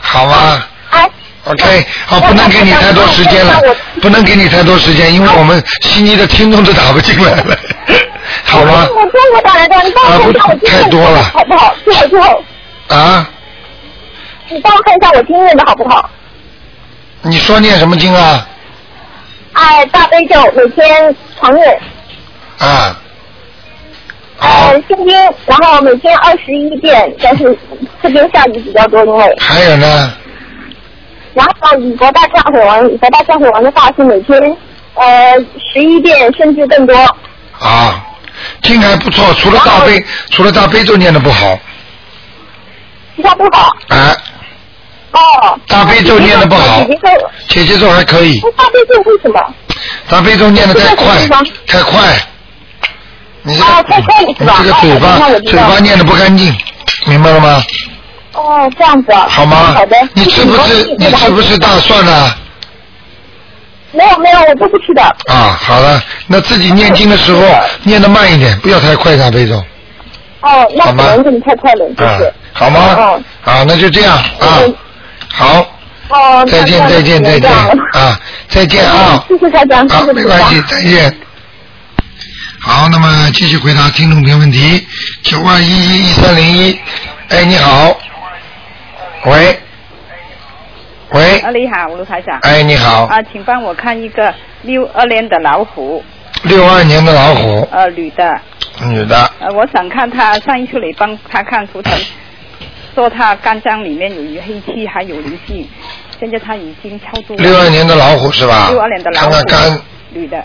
[0.00, 1.10] 好吗哎
[1.44, 3.60] ，？OK，好，不能给你太多时间了，
[4.00, 7.56] 不能给你太多时间，因为我们悉尼的听众都打不进来了，
[8.44, 8.86] 好吗？
[8.94, 11.74] 我中国打来的，你帮我看一下我经太多了好不好？
[11.84, 12.42] 最后最后，
[12.88, 13.28] 啊，
[14.48, 16.08] 你帮我看一下我经念的好不好？
[17.22, 18.46] 你说念什么经啊？
[19.54, 21.80] 哎，大悲咒每天常念，
[22.58, 22.96] 啊，
[24.38, 25.08] 呃，心经，
[25.46, 27.58] 然后每天二十一遍，但是
[28.00, 29.36] 这边下雨比较多，因为。
[29.40, 30.12] 还有呢，
[31.34, 34.56] 然后礼佛大忏悔文，礼佛大忏悔文的话是每天
[34.94, 35.34] 呃
[35.72, 36.94] 十一遍甚至更多。
[37.58, 38.04] 啊，
[38.62, 41.58] 经还不错，除了大悲，除了大悲咒念的不好，
[43.16, 43.76] 其他不好。
[43.88, 44.16] 哎，
[45.12, 45.58] 哦。
[45.66, 49.40] 大悲咒念的不好姐姐咒，姐姐咒还可以，大悲咒为什么？
[50.08, 51.26] 大悲咒念的太快，
[51.66, 52.00] 太快，
[53.42, 54.56] 你这个、哦，太快了是吧？
[54.60, 56.54] 你这个嘴巴、嘴巴念的不干净，
[57.06, 57.62] 明白了吗？
[58.34, 59.26] 哦，这样子啊。
[59.28, 59.74] 好吗？
[59.74, 59.96] 好的。
[60.14, 60.94] 你吃不吃？
[60.98, 62.34] 你吃不吃大蒜呢？
[63.92, 65.02] 没有没有，我都不吃的。
[65.26, 67.42] 啊，好了，那自己念经的时候
[67.82, 69.56] 念的慢一点，不要太快大悲咒，
[70.40, 70.92] 哦，那可
[71.22, 72.80] 能你太快了，就啊是。，好吗？
[72.96, 74.60] 哦啊，那就这样啊，
[75.30, 75.66] 好，
[76.08, 76.46] 哦。
[76.50, 78.18] 再见再见再见啊，
[78.52, 79.24] 再见啊。
[79.28, 80.14] 谢谢台长，谢啊，谢台长。
[80.14, 81.16] 没关系，再见。
[82.60, 84.86] 好，那么继续回答听众朋友问题，
[85.22, 86.78] 九二一一一三零一，
[87.28, 87.96] 哎，你好，
[89.24, 89.58] 喂，
[91.10, 92.38] 喂，啊，你好，卢台长。
[92.42, 93.06] 哎你好。
[93.06, 94.32] 啊，请帮我看一个
[94.62, 96.04] 六二年的老虎，
[96.44, 98.40] 六二年的老虎，呃，女的。
[98.84, 101.92] 女的，呃，我想看她上一次你帮她看图腾，
[102.94, 105.68] 说她肝脏里面有黑气，还有灵性，
[106.22, 107.42] 现在他已经超度了。
[107.42, 108.68] 六二年的老虎是吧？
[108.70, 109.36] 六二年的老看虎。
[109.38, 110.44] 看肝，女的。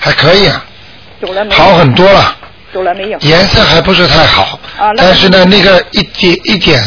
[0.00, 0.64] 还可以啊？
[1.52, 2.36] 好很多了，
[2.72, 3.18] 走了没有？
[3.20, 4.58] 颜色还不是太好，
[4.96, 6.82] 但是呢，那个一点一点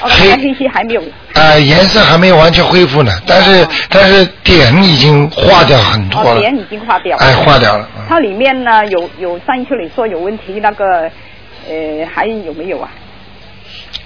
[0.00, 1.02] 哦，黑黑气还没有。
[1.34, 7.22] 啊，颜色还没有完全恢复呢，但是但是点已经化掉很多哦，了，点已经化掉了。
[7.22, 7.86] 哎，化掉了。
[8.08, 11.02] 它里面呢有有上一次你说有问题，那个
[11.68, 12.88] 呃还有没有啊？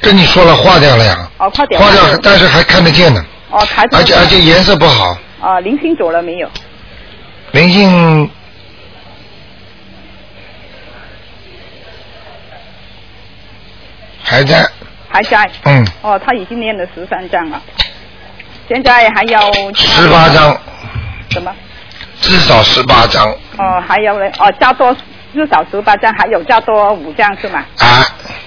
[0.01, 1.79] 跟你说了化掉了呀，哦，化掉。
[1.79, 6.49] 化掉，但是还看得见呢，哦，还而且而且颜色不好，啊，零星走了没有？
[7.53, 8.29] 灵性
[14.31, 14.65] 还在，
[15.09, 15.51] 还在。
[15.65, 17.61] 嗯，哦，他已经念了十三章了，
[18.69, 19.41] 现在还要。
[19.75, 20.57] 十八章，
[21.31, 21.53] 什么？
[22.21, 23.27] 至少十八章
[23.59, 24.97] 哦，还有呢，哦，加多
[25.33, 27.65] 至少十八张，还有加多五张是吗？
[27.79, 28.05] 啊，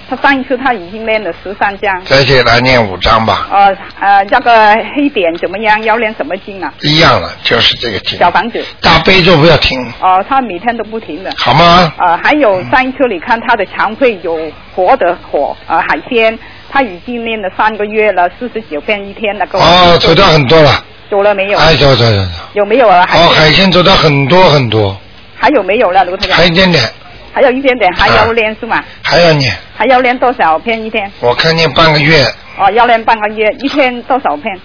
[0.08, 2.04] 他上一次他已经练了十三张。
[2.04, 5.82] 再给他念五张吧，呃，呃，那个黑点怎么样？
[5.82, 6.72] 要练什么经啊？
[6.82, 8.18] 一样了，就是这个经。
[8.18, 8.64] 小房子。
[8.80, 11.32] 大悲咒不要停，哦，他每天都不停的。
[11.38, 11.92] 好吗？
[11.98, 14.38] 呃，还有上一次你看他的肠胃有
[14.74, 16.38] 活的火呃海鲜，
[16.70, 19.58] 他已经练了三个月了，四十九遍一天那个。
[19.58, 20.70] 哦，走掉很多了，
[21.10, 21.58] 走了没有？
[21.58, 22.22] 哎，走走走走，
[22.54, 23.06] 有没有啊？
[23.08, 24.96] 还哦，海鲜走掉很多很多，
[25.44, 26.38] 还有没有了，卢台长？
[26.38, 26.82] 还有一点点，
[27.34, 28.82] 还有一点点，还要练是吗？
[29.02, 31.12] 还要念，还要练多少片一天？
[31.20, 32.24] 我看念半个月，
[32.56, 34.58] 哦，要练半个月，一天多少片？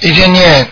[0.00, 0.66] 一天念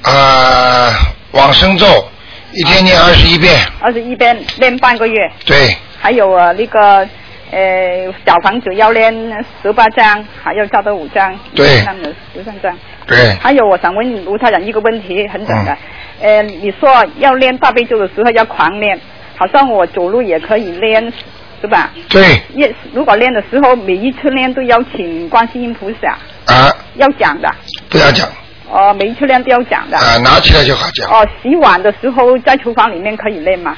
[0.00, 0.94] 啊
[1.32, 2.08] 往生咒，
[2.54, 5.30] 一天念二十一遍，二十一遍，练半个月。
[5.44, 7.06] 对，还有啊那个
[7.54, 9.14] 呃小房子要练
[9.62, 11.38] 十八张，还要加到五张。
[11.54, 12.76] 对那么十三张。
[13.06, 15.76] 对，还有，我想问卢太长一个问题，很简单。
[16.20, 16.88] 嗯呃，你说
[17.18, 18.98] 要练大悲咒的时候要狂练，
[19.36, 21.12] 好像我走路也可以练，
[21.60, 21.90] 是吧？
[22.08, 27.48] 对，也如果练的时候，每一次练都要请观世音菩萨，啊，要讲的。
[27.90, 28.28] 不要讲，
[28.70, 29.98] 哦，每一次练都要讲的。
[29.98, 33.76] 啊，拿起来就好讲，哦，洗碗的时候在厨房里面可以练吗？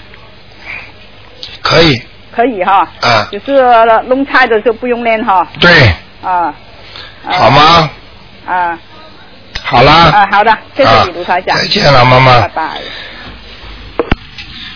[1.62, 2.00] 可以，
[2.36, 2.86] 可以哈。
[3.00, 3.54] 啊就是
[4.06, 5.48] 弄菜的时候不用练哈。
[5.58, 5.70] 对，
[6.22, 6.54] 啊。
[7.24, 7.90] 啊好吗？
[8.46, 8.78] 啊。
[9.62, 11.56] 好啦，啊，好的，谢谢啊你，卢台长。
[11.56, 12.70] 再见了妈妈拜拜。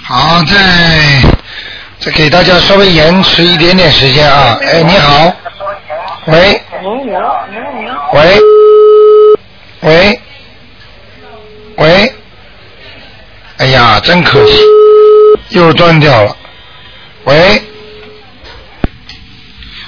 [0.03, 0.57] 好，再
[2.01, 4.59] 再给大家稍微延迟一点点时间啊。
[4.61, 5.33] 哎，你好，
[6.27, 6.61] 喂，
[8.13, 8.41] 喂，
[9.83, 10.21] 喂，
[11.77, 12.15] 喂，
[13.59, 14.59] 哎呀，真可惜，
[15.51, 16.37] 又断掉了。
[17.25, 17.62] 喂，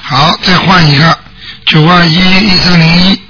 [0.03, 1.19] 好，再换一个
[1.65, 2.17] 九二一
[2.47, 3.21] 一三零一。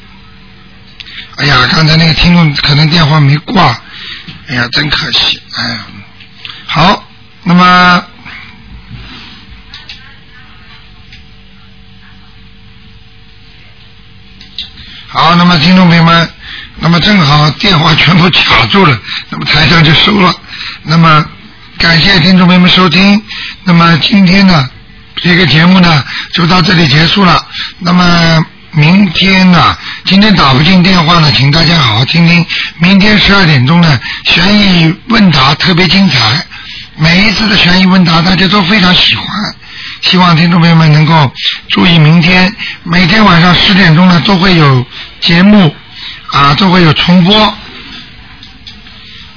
[1.36, 3.80] 哎呀，刚才那个听众可能电话没挂，
[4.48, 5.86] 哎呀，真可惜，哎呀。
[6.66, 7.04] 好，
[7.44, 8.04] 那么
[15.06, 16.30] 好，那么听众朋友们，
[16.76, 18.98] 那么正好电话全部卡住了，
[19.30, 20.34] 那么台上就收了。
[20.82, 21.24] 那么
[21.78, 23.22] 感谢听众朋友们收听，
[23.64, 24.68] 那么今天呢，
[25.16, 27.46] 这个节目呢就到这里结束了。
[27.78, 32.44] 那么明天呢，今天打不进电话呢，请大家好好听听。
[32.78, 36.44] 明天十二点钟呢，悬疑问答特别精彩。
[36.96, 39.26] 每一次的悬疑问答，大家都非常喜欢。
[40.00, 41.32] 希望听众朋友们能够
[41.68, 42.52] 注意，明天
[42.82, 44.84] 每天晚上十点钟呢都会有
[45.20, 45.72] 节目
[46.32, 47.54] 啊，都会有重播，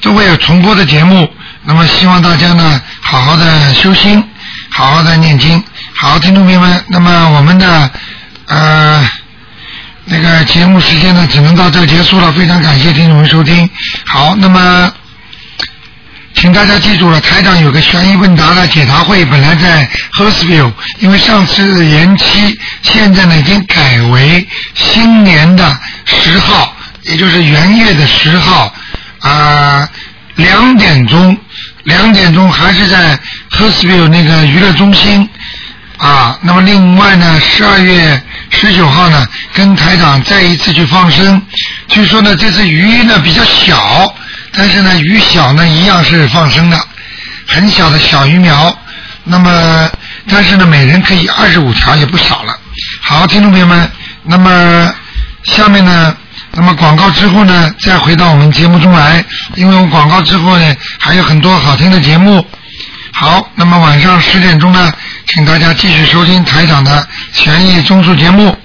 [0.01, 1.31] 都会有重播的节目。
[1.65, 4.23] 那么希望大家呢好好的修心，
[4.69, 5.61] 好好的念经。
[5.93, 7.91] 好，听众朋友们，那么我们的
[8.47, 9.09] 呃
[10.05, 13.69] 那个节目时间呢只能到这结束了，非常感谢听众们收听。
[14.05, 14.91] 好，那么。
[16.37, 28.71] 请大家记住了，台长有个悬疑问答的解答会，本来在 h o s v i l l e 因为上次延期，现在呢已经改为新年的十号，也就是元月的十号
[29.21, 29.89] 啊，
[30.35, 31.35] 两点钟，
[31.85, 33.19] 两点钟还是在
[33.49, 35.27] h o s v i l l 那个娱乐中心
[35.97, 36.37] 啊。
[36.41, 41.41] 那么另外呢，十二月十九号呢，跟台长再一次去放生，
[41.87, 44.13] 据说呢这次鱼呢比较小。
[44.57, 46.79] 但是呢，鱼小呢一样是放生的，
[47.45, 48.77] 很小的小鱼苗。
[49.25, 49.89] 那么，
[50.29, 52.57] 但是呢，每人可以二十五条，也不少了。
[53.01, 53.91] 好，听众朋友们，
[54.23, 54.93] 那么
[55.43, 56.15] 下面呢，
[56.57, 59.23] 那么广告之后呢，再回到我们节目中来，
[59.55, 62.45] 因为我们广告之后呢，还有很多好听的节目。
[63.11, 64.93] 好，那么晚上十点钟呢，
[65.27, 68.55] 请大家继续收听台长的权益综述节目。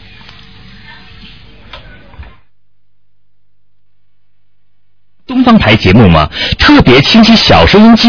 [5.26, 6.28] 东方台节目吗？
[6.59, 7.99] 特别清晰小收音机。